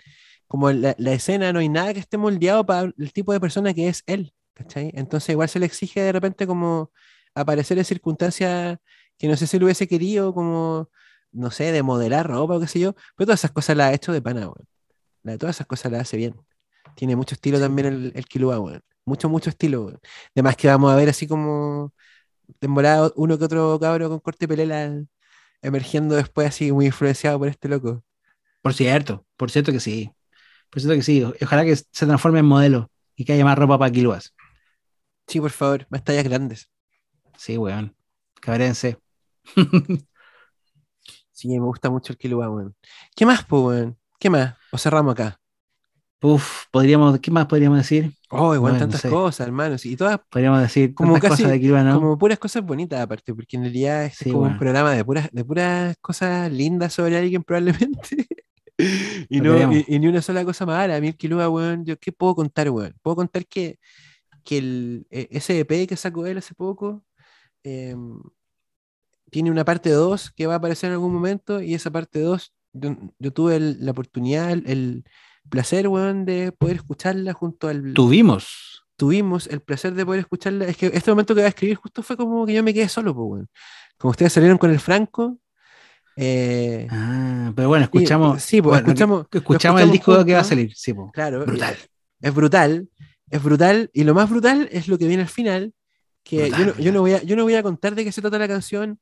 como 0.46 0.70
la, 0.72 0.94
la 0.98 1.12
escena, 1.12 1.52
no 1.52 1.60
hay 1.60 1.68
nada 1.68 1.94
que 1.94 2.00
esté 2.00 2.18
moldeado 2.18 2.64
para 2.66 2.92
el 2.96 3.12
tipo 3.12 3.32
de 3.32 3.40
persona 3.40 3.74
que 3.74 3.88
es 3.88 4.02
él, 4.06 4.34
¿cachai? 4.54 4.90
Entonces 4.94 5.30
igual 5.30 5.48
se 5.48 5.58
le 5.58 5.66
exige 5.66 6.00
de 6.02 6.12
repente 6.12 6.46
como 6.46 6.90
aparecer 7.34 7.78
en 7.78 7.84
circunstancias 7.84 8.78
que 9.18 9.28
no 9.28 9.36
sé 9.36 9.46
si 9.46 9.58
lo 9.58 9.66
hubiese 9.66 9.88
querido, 9.88 10.34
como, 10.34 10.90
no 11.32 11.50
sé, 11.50 11.72
de 11.72 11.82
modelar 11.82 12.26
ropa 12.28 12.56
o 12.56 12.60
qué 12.60 12.66
sé 12.66 12.80
yo, 12.80 12.94
pero 13.16 13.26
todas 13.26 13.40
esas 13.40 13.52
cosas 13.52 13.76
las 13.76 13.90
ha 13.90 13.94
hecho 13.94 14.12
de 14.12 14.22
pana. 14.22 14.50
La- 15.22 15.38
todas 15.38 15.56
esas 15.56 15.66
cosas 15.66 15.92
las 15.92 16.02
hace 16.02 16.16
bien. 16.16 16.37
Tiene 16.96 17.16
mucho 17.16 17.35
estilo 17.35 17.58
Sí. 17.58 17.62
también 17.62 17.88
el, 17.88 18.12
el 18.14 18.26
Killua, 18.26 18.61
weón. 18.61 18.82
Mucho, 19.04 19.28
mucho 19.28 19.50
estilo, 19.50 19.85
weón. 19.87 20.00
Además 20.35 20.56
que 20.56 20.68
vamos 20.68 20.92
a 20.92 20.96
ver 20.96 21.08
así 21.08 21.26
como 21.26 21.92
temporada 22.61 23.12
uno 23.16 23.38
que 23.38 23.44
otro 23.44 23.78
cabro 23.80 24.08
con 24.08 24.20
corte 24.20 24.48
pelela 24.48 25.02
emergiendo 25.62 26.16
después 26.16 26.48
así 26.48 26.72
muy 26.72 26.87
influenciado 26.87 27.38
por 27.38 27.48
este 27.48 27.68
loco. 27.68 28.04
Por 28.62 28.74
cierto, 28.74 29.26
por 29.37 29.50
cierto 29.50 29.72
que 29.72 29.80
sí. 29.80 30.12
Por 30.70 30.80
cierto 30.82 30.96
que 30.96 31.02
sí. 31.02 31.24
Ojalá 31.42 31.64
que 31.64 31.76
se 31.76 32.06
transforme 32.06 32.40
en 32.40 32.46
modelo 32.46 32.90
y 33.16 33.24
que 33.24 33.32
haya 33.35 33.44
más 33.44 33.58
ropa 33.58 33.78
para 33.78 33.92
Kiluas. 33.92 34.35
Sí, 35.26 35.40
por 35.40 35.50
favor, 35.50 35.87
más 35.90 36.04
tallas 36.04 36.24
grandes. 36.24 36.70
Sí, 37.37 37.56
weón. 37.58 37.96
Cabrense. 38.40 38.98
Sí, 41.30 41.48
me 41.48 41.64
gusta 41.66 41.90
mucho 41.90 42.12
el 42.12 42.18
Killua, 42.18 42.48
weón. 42.50 42.76
¿Qué 43.16 43.26
más, 43.26 43.44
pues, 43.44 43.62
weón? 43.62 43.98
¿Qué 44.18 44.30
más? 44.30 44.54
O 44.72 44.78
cerramos 44.78 45.12
acá. 45.12 45.38
Uf, 46.22 46.66
podríamos, 46.70 47.18
¿qué 47.18 47.30
más 47.32 47.46
podríamos 47.46 47.78
decir? 47.78 48.12
Oh, 48.30 48.54
igual 48.54 48.74
no 48.74 48.78
tantas 48.78 49.00
sé. 49.00 49.11
cosas, 49.11 49.46
hermanos. 49.46 49.85
Y 49.85 49.96
todas 49.96 50.20
Podríamos 50.30 50.61
decir 50.62 50.94
Como 50.94 51.14
casi- 51.14 51.42
cosas 51.42 51.50
de 51.50 51.58
¿no? 51.61 51.94
como 52.00 52.16
puras 52.18 52.38
cosas 52.38 52.62
bonitas 52.64 53.00
aparte, 53.00 53.35
porque 53.35 53.56
en 53.56 53.64
realidad 53.64 54.11
Sí, 54.14 54.28
es 54.28 54.32
como 54.32 54.44
un 54.46 54.56
programa 54.58 54.92
de 54.92 55.04
puras, 55.04 55.28
de 55.32 55.44
puras 55.44 55.96
cosas 56.00 56.50
lindas 56.52 56.92
sobre 56.94 57.18
alguien 57.18 57.42
probablemente. 57.42 58.26
y, 59.28 59.40
Lo 59.40 59.50
no, 59.50 59.52
queremos. 59.54 59.76
y, 59.88 59.94
y 59.96 59.98
ni 59.98 60.06
una 60.06 60.22
sola 60.22 60.44
cosa 60.44 60.64
mala. 60.64 60.94
A 60.96 61.00
mí 61.00 61.08
el 61.08 61.16
Kilua, 61.16 61.48
weón, 61.50 61.85
yo 61.85 61.98
qué 61.98 62.12
puedo 62.12 62.37
contar, 62.37 62.70
weón. 62.70 62.94
Puedo 63.02 63.16
contar 63.16 63.44
que, 63.46 63.78
que 64.44 64.58
el, 64.58 65.06
eh, 65.11 65.26
ese 65.32 65.58
EP 65.61 65.88
que 65.88 65.96
sacó 65.96 66.24
él 66.26 66.38
hace 66.38 66.54
poco 66.54 67.04
em, 67.64 68.20
tiene 69.30 69.50
una 69.50 69.64
parte 69.64 69.90
2 69.90 70.30
que 70.30 70.46
va 70.46 70.54
a 70.54 70.56
aparecer 70.58 70.88
en 70.88 70.94
algún 70.94 71.12
momento 71.12 71.61
y 71.61 71.74
esa 71.74 71.90
parte 71.90 72.20
2 72.20 72.52
yo, 72.72 72.96
yo 73.18 73.32
tuve 73.32 73.56
el- 73.56 73.85
la 73.85 73.90
oportunidad, 73.92 74.50
el, 74.50 74.64
el 74.66 75.04
placer, 75.48 75.88
weón, 75.88 76.24
de 76.24 76.52
poder 76.52 76.76
escucharla 76.76 77.32
junto 77.32 77.68
al, 77.68 77.94
Tuvimos. 77.94 78.85
tuvimos 78.96 79.46
el 79.48 79.61
placer 79.61 79.94
de 79.94 80.04
poder 80.06 80.20
escucharla. 80.20 80.66
Es 80.66 80.76
que 80.76 80.87
este 80.92 81.11
momento 81.11 81.35
que 81.35 81.40
voy 81.40 81.46
a 81.46 81.48
escribir 81.48 81.76
justo 81.76 82.02
fue 82.02 82.16
como 82.16 82.46
que 82.46 82.52
yo 82.54 82.62
me 82.62 82.72
quedé 82.74 82.88
solo, 82.88 83.14
pues, 83.14 83.26
weón. 83.30 83.48
Como 83.98 84.11
ustedes 84.12 84.32
salieron 84.32 84.58
con 84.58 84.70
el 84.70 84.80
Franco. 84.80 85.38
eh, 86.16 86.87
Ah, 86.90 87.52
pero 87.56 87.68
bueno, 87.68 87.85
sí, 87.87 87.90
escuchamos. 87.98 88.42
sí, 88.42 88.61
pues, 88.61 88.70
bueno, 88.72 88.87
escuchamos, 88.88 89.26
lo 89.30 89.38
escuchamos 89.38 89.80
el 89.80 89.90
disco 89.90 90.06
juntos, 90.12 90.26
que 90.26 90.35
va 90.35 90.40
a 90.40 90.44
salir. 90.44 90.72
Sí, 90.74 90.92
po. 90.92 91.11
Claro. 91.12 91.44
Brutal. 91.46 91.74
eh, 91.74 91.87
Es 92.20 92.35
brutal. 92.35 92.88
Es 93.30 93.42
brutal. 93.42 93.90
Y 93.94 94.04
lo 94.04 94.14
más 94.14 94.28
brutal 94.28 94.68
es 94.70 94.88
lo 94.88 94.98
que 94.98 95.06
viene 95.06 95.22
al 95.22 95.28
final. 95.28 95.72
Que 96.24 96.48
Brutal, 96.50 96.58
yo, 96.61 96.66
no, 96.66 96.72
yo, 96.72 96.74
brutal. 96.74 96.94
no 96.94 97.00
voy 97.00 97.12
a, 97.14 97.22
yo 97.22 97.37
no 97.37 97.42
voy 97.44 97.54
a 97.54 97.62
contar 97.62 97.94
de 97.94 98.04
qué 98.04 98.12
se 98.12 98.20
trata 98.20 98.38
la 98.38 98.46
canción. 98.48 99.00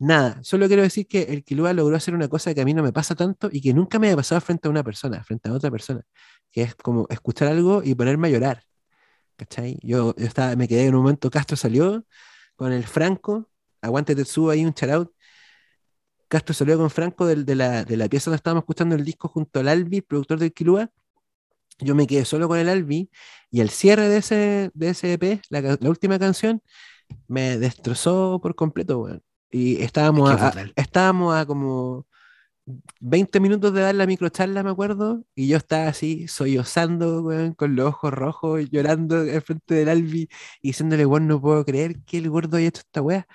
Nada. 0.00 0.40
Solo 0.44 0.68
quiero 0.68 0.82
decir 0.82 1.08
que 1.08 1.22
el 1.22 1.42
Kilua 1.44 1.72
logró 1.72 1.96
hacer 1.96 2.14
una 2.14 2.28
cosa 2.28 2.54
que 2.54 2.60
a 2.60 2.64
mí 2.64 2.72
no 2.72 2.82
me 2.84 2.92
pasa 2.92 3.14
tanto 3.16 3.48
y 3.50 3.60
que 3.60 3.74
nunca 3.74 3.98
me 3.98 4.10
ha 4.12 4.16
pasado 4.16 4.40
frente 4.40 4.68
a 4.68 4.70
una 4.70 4.84
persona, 4.84 5.24
frente 5.24 5.48
a 5.48 5.52
otra 5.52 5.70
persona. 5.70 6.02
Que 6.52 6.62
es 6.62 6.74
como 6.76 7.06
escuchar 7.10 7.48
algo 7.48 7.82
y 7.84 7.94
ponerme 7.94 8.28
a 8.28 8.30
llorar. 8.30 8.62
¿Cachai? 9.36 9.78
Yo, 9.82 10.14
estaba, 10.18 10.56
me 10.56 10.68
quedé 10.68 10.86
en 10.86 10.94
un 10.96 11.02
momento, 11.02 11.30
Castro 11.30 11.56
salió 11.56 12.04
con 12.56 12.72
el 12.72 12.84
Franco, 12.86 13.50
aguante 13.82 14.14
Tetsuo 14.16 14.50
ahí, 14.50 14.64
un 14.64 14.72
shoutout. 14.72 15.12
Castro 16.28 16.54
salió 16.54 16.76
con 16.78 16.90
Franco 16.90 17.26
del- 17.26 17.44
de, 17.46 17.54
la, 17.54 17.84
de 17.84 17.96
la 17.96 18.08
pieza 18.08 18.30
donde 18.30 18.36
estábamos 18.36 18.62
escuchando 18.62 18.94
el 18.94 19.04
disco 19.04 19.28
junto 19.28 19.60
al 19.60 19.68
Albi, 19.68 20.02
productor 20.02 20.38
del 20.38 20.52
Kilua. 20.52 20.90
Yo 21.80 21.94
me 21.94 22.06
quedé 22.06 22.24
solo 22.24 22.48
con 22.48 22.58
el 22.58 22.68
Albi 22.68 23.10
y 23.50 23.60
el 23.60 23.70
cierre 23.70 24.08
de 24.08 24.18
ese, 24.18 24.70
de 24.74 24.90
ese 24.90 25.14
EP, 25.14 25.42
la, 25.50 25.60
la 25.80 25.90
última 25.90 26.18
canción, 26.18 26.62
me 27.28 27.58
destrozó 27.58 28.40
por 28.42 28.54
completo, 28.56 29.00
weón. 29.00 29.22
Y 29.50 29.82
estábamos, 29.82 30.30
Es 30.30 30.36
que 30.36 30.60
a, 30.60 30.72
estábamos 30.76 31.34
a 31.34 31.46
como 31.46 32.06
20 33.00 33.40
minutos 33.40 33.72
de 33.72 33.80
dar 33.82 33.94
la 33.94 34.06
microcharla, 34.06 34.62
me 34.62 34.70
acuerdo, 34.70 35.24
y 35.34 35.48
yo 35.48 35.56
estaba 35.56 35.88
así, 35.88 36.28
sollozando, 36.28 37.22
weón, 37.22 37.54
con 37.54 37.74
los 37.76 37.86
ojos 37.88 38.12
rojos, 38.12 38.68
llorando 38.70 39.24
en 39.24 39.42
frente 39.42 39.74
del 39.74 39.88
Albi 39.88 40.28
y 40.62 40.68
diciéndole, 40.68 41.06
weón, 41.06 41.26
no 41.28 41.40
puedo 41.40 41.64
creer 41.64 42.02
que 42.04 42.18
el 42.18 42.28
gordo 42.30 42.56
haya 42.58 42.68
hecho 42.68 42.80
esta 42.80 43.02
weá. 43.02 43.26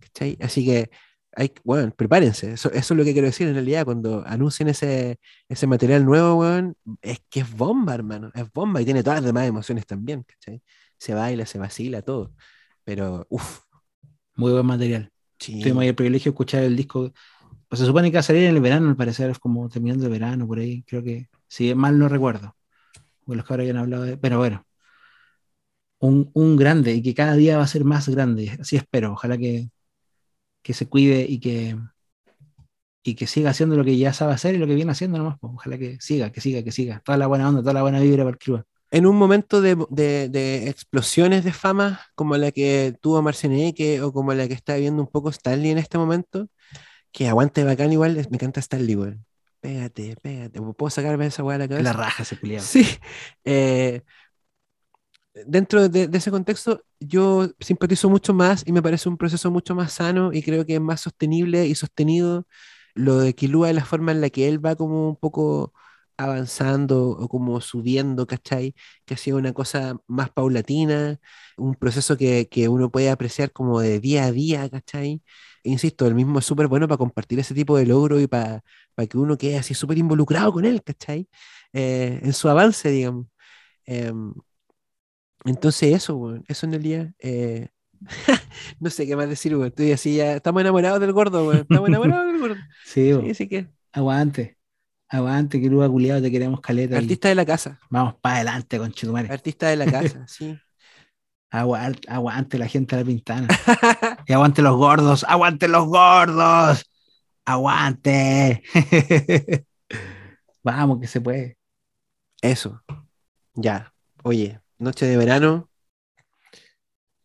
¿Cachai? 0.00 0.36
Así 0.40 0.64
que, 0.66 0.90
hay, 1.34 1.52
weón, 1.64 1.92
prepárense. 1.92 2.52
Eso, 2.52 2.70
eso 2.72 2.94
es 2.94 2.98
lo 2.98 3.04
que 3.04 3.12
quiero 3.12 3.26
decir 3.28 3.48
en 3.48 3.54
realidad 3.54 3.84
cuando 3.86 4.24
anuncien 4.26 4.68
ese, 4.68 5.18
ese 5.48 5.66
material 5.66 6.04
nuevo, 6.04 6.34
weón, 6.40 6.76
es 7.00 7.20
que 7.30 7.40
es 7.40 7.50
bomba, 7.52 7.94
hermano, 7.94 8.30
es 8.34 8.50
bomba 8.52 8.80
y 8.82 8.84
tiene 8.84 9.02
todas 9.02 9.18
las 9.20 9.26
demás 9.26 9.46
emociones 9.46 9.86
también, 9.86 10.22
¿cachai? 10.24 10.62
Se 10.98 11.14
baila, 11.14 11.46
se 11.46 11.58
vacila, 11.58 12.02
todo. 12.02 12.34
Pero, 12.84 13.26
uff, 13.30 13.60
Muy 14.36 14.52
buen 14.52 14.66
material. 14.66 15.11
Sí. 15.42 15.60
Tuvimos 15.60 15.84
el 15.84 15.94
privilegio 15.94 16.30
de 16.30 16.34
escuchar 16.34 16.62
el 16.64 16.76
disco. 16.76 17.12
Pues 17.68 17.80
se 17.80 17.86
supone 17.86 18.10
que 18.10 18.16
va 18.16 18.20
a 18.20 18.22
salir 18.22 18.44
en 18.44 18.56
el 18.56 18.60
verano, 18.62 18.88
al 18.90 18.96
parecer, 18.96 19.38
como 19.40 19.68
terminando 19.68 20.06
el 20.06 20.12
verano, 20.12 20.46
por 20.46 20.58
ahí. 20.58 20.82
Creo 20.84 21.02
que, 21.02 21.28
si 21.48 21.74
mal 21.74 21.98
no 21.98 22.08
recuerdo. 22.08 22.56
Porque 23.24 23.36
los 23.36 23.46
cabros 23.46 23.64
habían 23.64 23.78
hablado 23.78 24.04
de. 24.04 24.16
Pero 24.16 24.38
bueno. 24.38 24.64
Un, 26.00 26.30
un 26.34 26.56
grande 26.56 26.92
y 26.94 27.02
que 27.02 27.14
cada 27.14 27.34
día 27.34 27.56
va 27.58 27.62
a 27.64 27.66
ser 27.66 27.84
más 27.84 28.08
grande. 28.08 28.50
Así 28.60 28.76
espero. 28.76 29.12
Ojalá 29.12 29.38
que, 29.38 29.70
que 30.62 30.74
se 30.74 30.88
cuide 30.88 31.26
y 31.28 31.40
que, 31.40 31.76
y 33.02 33.14
que 33.14 33.26
siga 33.26 33.50
haciendo 33.50 33.76
lo 33.76 33.84
que 33.84 33.96
ya 33.96 34.12
sabe 34.12 34.32
hacer 34.34 34.54
y 34.54 34.58
lo 34.58 34.66
que 34.66 34.74
viene 34.74 34.92
haciendo 34.92 35.18
nomás. 35.18 35.38
pues. 35.40 35.52
Ojalá 35.54 35.78
que 35.78 36.00
siga, 36.00 36.30
que 36.32 36.40
siga, 36.40 36.62
que 36.62 36.72
siga. 36.72 37.00
Toda 37.04 37.18
la 37.18 37.26
buena 37.26 37.48
onda, 37.48 37.62
toda 37.62 37.74
la 37.74 37.82
buena 37.82 38.00
vibra 38.00 38.24
para 38.24 38.30
el 38.32 38.38
Kiruba. 38.38 38.64
En 38.92 39.06
un 39.06 39.16
momento 39.18 39.60
de, 39.62 39.76
de- 39.90 40.28
de 40.30 40.68
explosiones 40.70 41.44
de 41.44 41.52
fama 41.54 42.02
como 42.16 42.36
la 42.38 42.52
que 42.52 42.96
tuvo 43.02 43.22
Marcianeque 43.22 44.02
o 44.02 44.12
como 44.14 44.34
la 44.34 44.48
que 44.48 44.54
está 44.54 44.76
viviendo 44.76 45.02
un 45.02 45.08
poco 45.08 45.30
Stanley 45.30 45.72
en 45.72 45.78
este 45.78 45.98
momento, 45.98 46.48
que 47.12 47.28
aguante 47.28 47.64
bacán 47.64 47.92
igual, 47.92 48.14
me 48.30 48.36
encanta 48.36 48.60
Stanley, 48.60 48.96
weón. 48.96 49.26
Pégate, 49.60 50.16
pégate. 50.22 50.60
¿Puedo 50.60 50.90
sacarme 50.90 51.26
esa 51.26 51.44
weá 51.44 51.58
de 51.58 51.68
la 51.68 51.68
Que 51.74 51.82
la 51.82 51.92
cabeza? 51.92 51.92
raja 51.92 52.22
ese 52.24 52.38
culiado. 52.38 52.66
Sí. 52.66 52.84
Eh, 53.44 54.02
dentro 55.46 55.88
de, 55.88 56.08
de 56.08 56.18
ese 56.18 56.30
contexto, 56.30 56.84
yo 57.00 57.48
simpatizo 57.60 58.10
mucho 58.10 58.34
más 58.34 58.64
y 58.66 58.72
me 58.72 58.82
parece 58.82 59.08
un 59.08 59.16
proceso 59.16 59.50
mucho 59.50 59.74
más 59.74 59.92
sano 59.94 60.32
y 60.32 60.42
creo 60.42 60.66
que 60.66 60.74
es 60.76 60.80
más 60.80 61.00
sostenible 61.00 61.66
y 61.66 61.74
sostenido 61.74 62.46
lo 62.94 63.18
de 63.18 63.34
Kilua 63.34 63.72
la 63.72 63.84
forma 63.84 64.12
en 64.12 64.20
la 64.20 64.30
que 64.30 64.48
él 64.48 64.64
va 64.64 64.76
como 64.76 65.08
un 65.08 65.16
poco 65.16 65.72
avanzando 66.16 67.10
o 67.10 67.28
como 67.28 67.60
subiendo, 67.60 68.26
¿cachai? 68.26 68.74
Que 69.04 69.14
ha 69.14 69.16
sido 69.16 69.38
una 69.38 69.52
cosa 69.52 69.96
más 70.06 70.30
paulatina, 70.30 71.18
un 71.56 71.74
proceso 71.74 72.16
que, 72.16 72.48
que 72.48 72.68
uno 72.68 72.90
puede 72.90 73.10
apreciar 73.10 73.52
como 73.52 73.80
de 73.80 74.00
día 74.00 74.24
a 74.26 74.32
día, 74.32 74.68
¿cachai? 74.70 75.22
E 75.64 75.70
insisto, 75.70 76.06
el 76.06 76.14
mismo 76.14 76.38
es 76.38 76.44
súper 76.46 76.66
bueno 76.68 76.88
para 76.88 76.98
compartir 76.98 77.38
ese 77.38 77.54
tipo 77.54 77.76
de 77.76 77.86
logro 77.86 78.20
y 78.20 78.26
para, 78.26 78.62
para 78.94 79.06
que 79.06 79.18
uno 79.18 79.36
quede 79.38 79.58
así 79.58 79.74
súper 79.74 79.98
involucrado 79.98 80.52
con 80.52 80.64
él, 80.64 80.82
¿cachai? 80.82 81.28
Eh, 81.72 82.20
en 82.22 82.32
su 82.32 82.48
avance, 82.48 82.90
digamos. 82.90 83.26
Em, 83.86 84.34
entonces 85.44 85.94
eso, 85.94 86.16
weón, 86.16 86.44
eso 86.48 86.66
en 86.66 86.74
el 86.74 86.82
día. 86.82 87.14
eh, 87.18 87.68
no 88.80 88.90
sé 88.90 89.06
qué 89.06 89.16
más 89.16 89.28
decir, 89.28 89.54
weón. 89.56 89.68
Estoy 89.68 89.92
así 89.92 90.16
ya. 90.16 90.36
Estamos 90.36 90.60
enamorados 90.62 91.00
del 91.00 91.12
gordo, 91.12 91.46
weón. 91.48 91.62
Estamos 91.62 91.88
enamorados 91.88 92.26
del 92.26 92.38
gordo. 92.40 92.64
Sí, 92.84 93.12
bo. 93.12 93.20
Sí, 93.20 93.30
así 93.30 93.48
que. 93.48 93.68
aguante. 93.92 94.58
Aguante, 95.12 95.60
que 95.60 95.68
luego 95.68 95.92
culiado 95.92 96.22
te 96.22 96.30
queremos 96.30 96.60
caleta. 96.62 96.94
y 96.94 96.98
Artista 96.98 97.28
de 97.28 97.34
la 97.34 97.44
casa. 97.44 97.78
Vamos 97.90 98.14
para 98.14 98.36
adelante, 98.36 98.78
conchetumare. 98.78 99.28
Artista 99.30 99.68
de 99.68 99.76
la 99.76 99.84
casa, 99.92 100.26
sí. 100.26 100.58
Aguante, 101.50 102.08
aguante 102.10 102.56
la 102.58 102.66
gente 102.66 102.96
de 102.96 103.02
la 103.02 103.06
pintana. 103.06 103.48
y 104.26 104.32
aguante 104.32 104.62
los 104.62 104.74
gordos. 104.74 105.24
Aguante 105.28 105.68
los 105.68 105.84
gordos. 105.86 106.90
Aguante. 107.44 108.62
Vamos, 110.64 110.98
que 110.98 111.06
se 111.06 111.20
puede. 111.20 111.58
Eso. 112.40 112.82
Ya. 113.54 113.92
Oye, 114.22 114.60
noche 114.78 115.04
de 115.04 115.18
verano. 115.18 115.68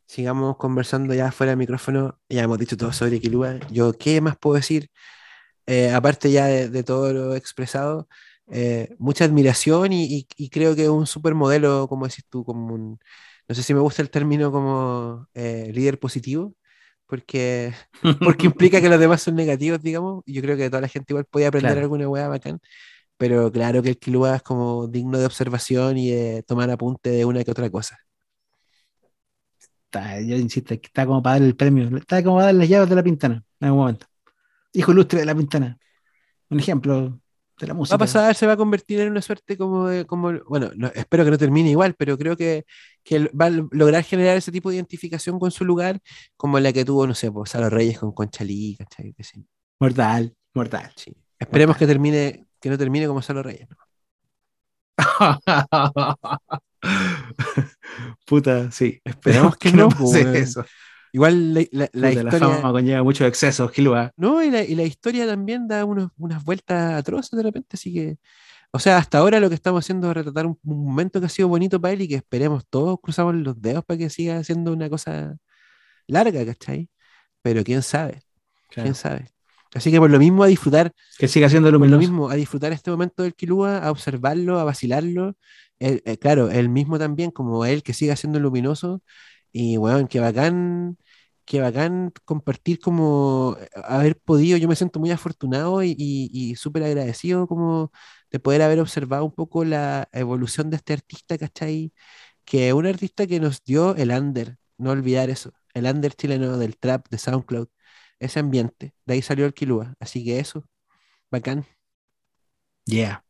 Sigamos 0.08 0.58
conversando 0.58 1.14
ya 1.14 1.32
fuera 1.32 1.52
del 1.52 1.60
micrófono. 1.60 2.20
Ya 2.28 2.44
hemos 2.44 2.58
dicho 2.58 2.76
todo 2.76 2.92
sobre 2.92 3.22
Kilua. 3.22 3.60
Yo, 3.72 3.94
¿qué 3.94 4.20
más 4.20 4.36
puedo 4.38 4.56
decir? 4.58 4.90
Eh, 5.68 5.92
aparte 5.92 6.32
ya 6.32 6.48
de, 6.48 6.70
de 6.70 6.84
todo 6.84 7.14
lo 7.14 7.36
expresado, 7.36 8.08
eh, 8.52 8.96
mucha 9.00 9.26
admiración 9.26 9.94
y, 9.94 10.06
y- 10.06 10.28
y 10.38 10.50
creo 10.50 10.76
que 10.76 10.84
es 10.84 10.90
un 10.90 11.08
súper 11.08 11.36
modelo, 11.36 11.88
como 11.90 12.08
decís 12.08 12.26
tú, 12.30 12.46
como 12.46 12.74
un, 12.76 13.00
no 13.50 13.56
sé 13.56 13.64
si 13.64 13.74
me 13.74 13.82
gusta 13.82 14.02
el 14.02 14.10
término 14.12 14.52
como 14.52 15.28
eh, 15.34 15.72
líder 15.74 16.00
positivo, 16.00 16.56
porque, 17.08 17.74
porque 18.22 18.48
implica 18.48 18.82
que 18.82 18.90
los 18.90 19.00
demás 19.00 19.22
son 19.22 19.36
negativos, 19.36 19.82
digamos, 19.82 20.24
y 20.26 20.34
yo 20.34 20.42
creo 20.42 20.58
que 20.58 20.70
toda 20.70 20.82
la 20.82 20.88
gente 20.90 21.14
igual 21.14 21.26
puede 21.26 21.48
aprender 21.48 21.78
Claro. 21.78 21.80
alguna 21.80 22.08
hueá 22.10 22.28
bacán, 22.30 22.60
pero 23.18 23.52
claro 23.52 23.84
que 23.84 23.90
el 23.90 24.00
Kilua 24.00 24.38
es 24.38 24.44
como 24.44 24.88
digno 24.88 25.18
de 25.20 25.26
observación 25.28 25.98
y 25.98 26.12
de 26.12 26.44
tomar 26.44 26.70
apunte 26.72 27.10
de 27.12 27.26
una 27.26 27.44
que 27.44 27.52
otra 27.52 27.70
cosa. 27.72 27.98
Está- 29.86 30.20
yo 30.22 30.36
insisto, 30.36 30.74
está 30.74 31.06
como 31.06 31.22
para 31.24 31.40
dar 31.40 31.48
el 31.48 31.56
premio. 31.56 31.98
Está 31.98 32.22
como 32.24 32.36
para 32.38 32.48
dar 32.48 32.56
las 32.56 32.70
llaves 32.70 32.90
de 32.90 32.96
la 32.96 33.04
pintana 33.04 33.44
en 33.60 33.66
algún 33.68 33.80
momento. 33.82 34.06
Hijo 34.78 34.92
ilustre 34.92 35.20
de 35.20 35.26
la 35.26 35.36
pintana. 35.36 35.78
Un 36.50 36.60
ejemplo 36.60 37.20
de 37.60 37.68
la 37.68 37.74
Va 37.74 37.78
música. 37.78 37.96
a 37.96 37.98
pasar, 37.98 38.36
se 38.36 38.46
va 38.46 38.54
a 38.54 38.58
convertir 38.58 39.00
en 39.02 39.10
una 39.12 39.22
suerte 39.22 39.58
como 39.58 39.88
de, 39.88 40.06
como, 40.06 40.32
bueno, 40.48 40.70
no- 40.76 40.92
espero 40.94 41.26
que 41.26 41.32
no 41.32 41.38
termine 41.38 41.72
igual, 41.72 41.96
pero 41.98 42.18
creo 42.18 42.38
que, 42.38 42.66
que 43.04 43.30
va 43.30 43.46
a 43.46 43.50
lo- 43.50 43.68
lograr 43.72 44.04
generar 44.04 44.38
ese 44.38 44.52
tipo 44.52 44.70
de 44.70 44.76
identificación 44.76 45.40
con 45.40 45.50
su 45.52 45.66
lugar, 45.66 46.00
como 46.36 46.60
la 46.60 46.72
que 46.72 46.86
tuvo, 46.86 47.08
no 47.08 47.16
sé, 47.16 47.32
pues 47.32 47.50
Salo 47.50 47.70
Reyes 47.70 47.98
con 48.00 48.12
Conchalí, 48.12 48.76
¿cachai? 48.78 49.14
Que 49.14 49.24
sí, 49.24 49.44
Mortal, 49.80 50.36
mortal. 50.54 50.92
sí. 50.96 51.16
Esperemos 51.40 51.78
que 51.78 51.88
termine, 51.88 52.46
que 52.62 52.70
no 52.70 52.78
termine 52.78 53.08
como 53.08 53.22
Salo 53.24 53.42
Reyes. 53.44 53.68
¿no? 53.70 53.78
Puta, 58.26 58.72
sí. 58.72 59.00
Esperemos 59.04 59.58
que 59.58 59.72
no, 59.72 59.90
pase 59.90 60.40
eso. 60.40 60.64
Igual 61.18 61.54
la, 61.54 61.62
la- 61.72 61.90
la 61.94 62.10
la 62.10 62.12
historia, 62.14 62.40
fama 62.40 62.72
conlleva 62.72 63.04
muchos 63.04 63.28
excesos, 63.28 63.72
Gilua. 63.72 64.12
no, 64.18 64.44
y 64.44 64.52
la, 64.52 64.64
y 64.64 64.76
la 64.76 64.84
historia 64.84 65.26
también 65.28 65.68
da 65.68 65.86
unos, 65.86 66.10
unas 66.18 66.44
vueltas 66.44 66.94
atroces 67.00 67.32
de 67.38 67.44
repente, 67.44 67.70
así 67.74 67.94
que, 67.94 68.18
o 68.72 68.80
sea, 68.80 68.98
hasta 68.98 69.20
ahora 69.20 69.40
lo 69.40 69.50
que 69.50 69.56
estamos 69.56 69.86
haciendo 69.86 70.10
es 70.10 70.16
retratar 70.16 70.48
un, 70.48 70.60
un 70.64 70.86
momento 70.86 71.20
que 71.20 71.28
ha 71.28 71.30
sido 71.30 71.48
bonito 71.50 71.82
para 71.82 71.94
él 71.94 72.02
y 72.04 72.08
que 72.10 72.16
esperemos 72.16 72.66
todos 72.70 73.00
cruzamos 73.02 73.36
los 73.36 73.62
dedos 73.62 73.86
para 73.86 73.98
que 74.00 74.10
siga 74.10 74.44
siendo 74.44 74.74
una 74.74 74.90
cosa 74.90 75.38
larga, 76.08 76.46
¿cachai? 76.46 76.90
Pero 77.44 77.64
quién 77.64 77.84
sabe, 77.84 78.22
quién 78.70 78.96
sabe. 78.96 79.30
Así 79.76 79.92
que 79.92 80.00
por 80.00 80.10
lo 80.12 80.20
mismo 80.20 80.44
a 80.44 80.48
disfrutar, 80.48 80.94
Que 81.20 81.28
siga 81.28 81.50
siendo 81.50 81.68
por 81.70 81.74
lo 81.74 81.80
luminoso. 81.80 82.00
mismo 82.00 82.30
a 82.30 82.36
disfrutar 82.36 82.72
este 82.74 82.92
momento 82.92 83.24
del 83.24 83.36
Kilua, 83.36 83.80
a 83.80 83.92
observarlo, 83.92 84.60
a 84.60 84.64
vacilarlo. 84.66 85.36
Él, 85.80 86.02
eh, 86.06 86.18
claro, 86.18 86.50
él 86.52 86.70
mismo 86.70 87.00
también, 87.00 87.32
como 87.32 87.66
él, 87.66 87.84
que 87.84 87.94
siga 87.94 88.16
siendo 88.16 88.40
luminoso. 88.40 89.04
Y 89.52 89.78
bueno, 89.78 90.08
qué 90.10 90.20
bacán, 90.20 90.98
qué 91.48 91.62
bacán 91.62 92.14
compartir 92.26 92.80
como 92.82 93.58
eh, 93.62 93.70
haber 93.86 94.20
podido, 94.20 94.58
yo 94.60 94.70
me 94.70 94.76
siento 94.78 95.00
muy 95.02 95.12
afortunado 95.12 95.84
y, 95.84 95.92
y, 95.98 96.30
y 96.32 96.56
súper 96.58 96.84
agradecido 96.84 97.48
como 97.48 97.92
de 98.32 98.40
poder 98.40 98.64
haber 98.64 98.82
observado 98.82 99.26
un 99.26 99.34
poco 99.34 99.66
la 99.66 100.10
evolución 100.14 100.70
de 100.72 100.78
este 100.78 100.94
artista, 100.94 101.38
¿cachai? 101.40 101.94
Que 102.46 102.70
es 102.70 102.74
un 102.76 102.88
artista 102.88 103.28
que 103.28 103.40
nos 103.40 103.64
dio 103.64 103.96
el 103.96 104.12
under, 104.12 104.58
no 104.78 104.92
olvidar 104.92 105.30
eso, 105.32 105.54
el 105.76 105.86
under 105.88 106.14
chileno 106.16 106.58
del 106.58 106.78
trap, 106.78 107.08
de 107.10 107.20
SoundCloud, 107.20 107.68
ese 108.20 108.40
ambiente, 108.40 108.94
de 109.06 109.16
ahí 109.16 109.22
salió 109.24 109.46
el 109.46 109.54
Kilua, 109.56 109.96
así 110.00 110.26
que 110.26 110.40
eso, 110.40 110.66
bacán. 111.32 111.66
Yeah. 112.88 113.24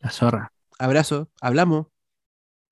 La 0.00 0.10
zorra. 0.10 0.52
Abrazo, 0.78 1.30
hablamos. 1.40 1.93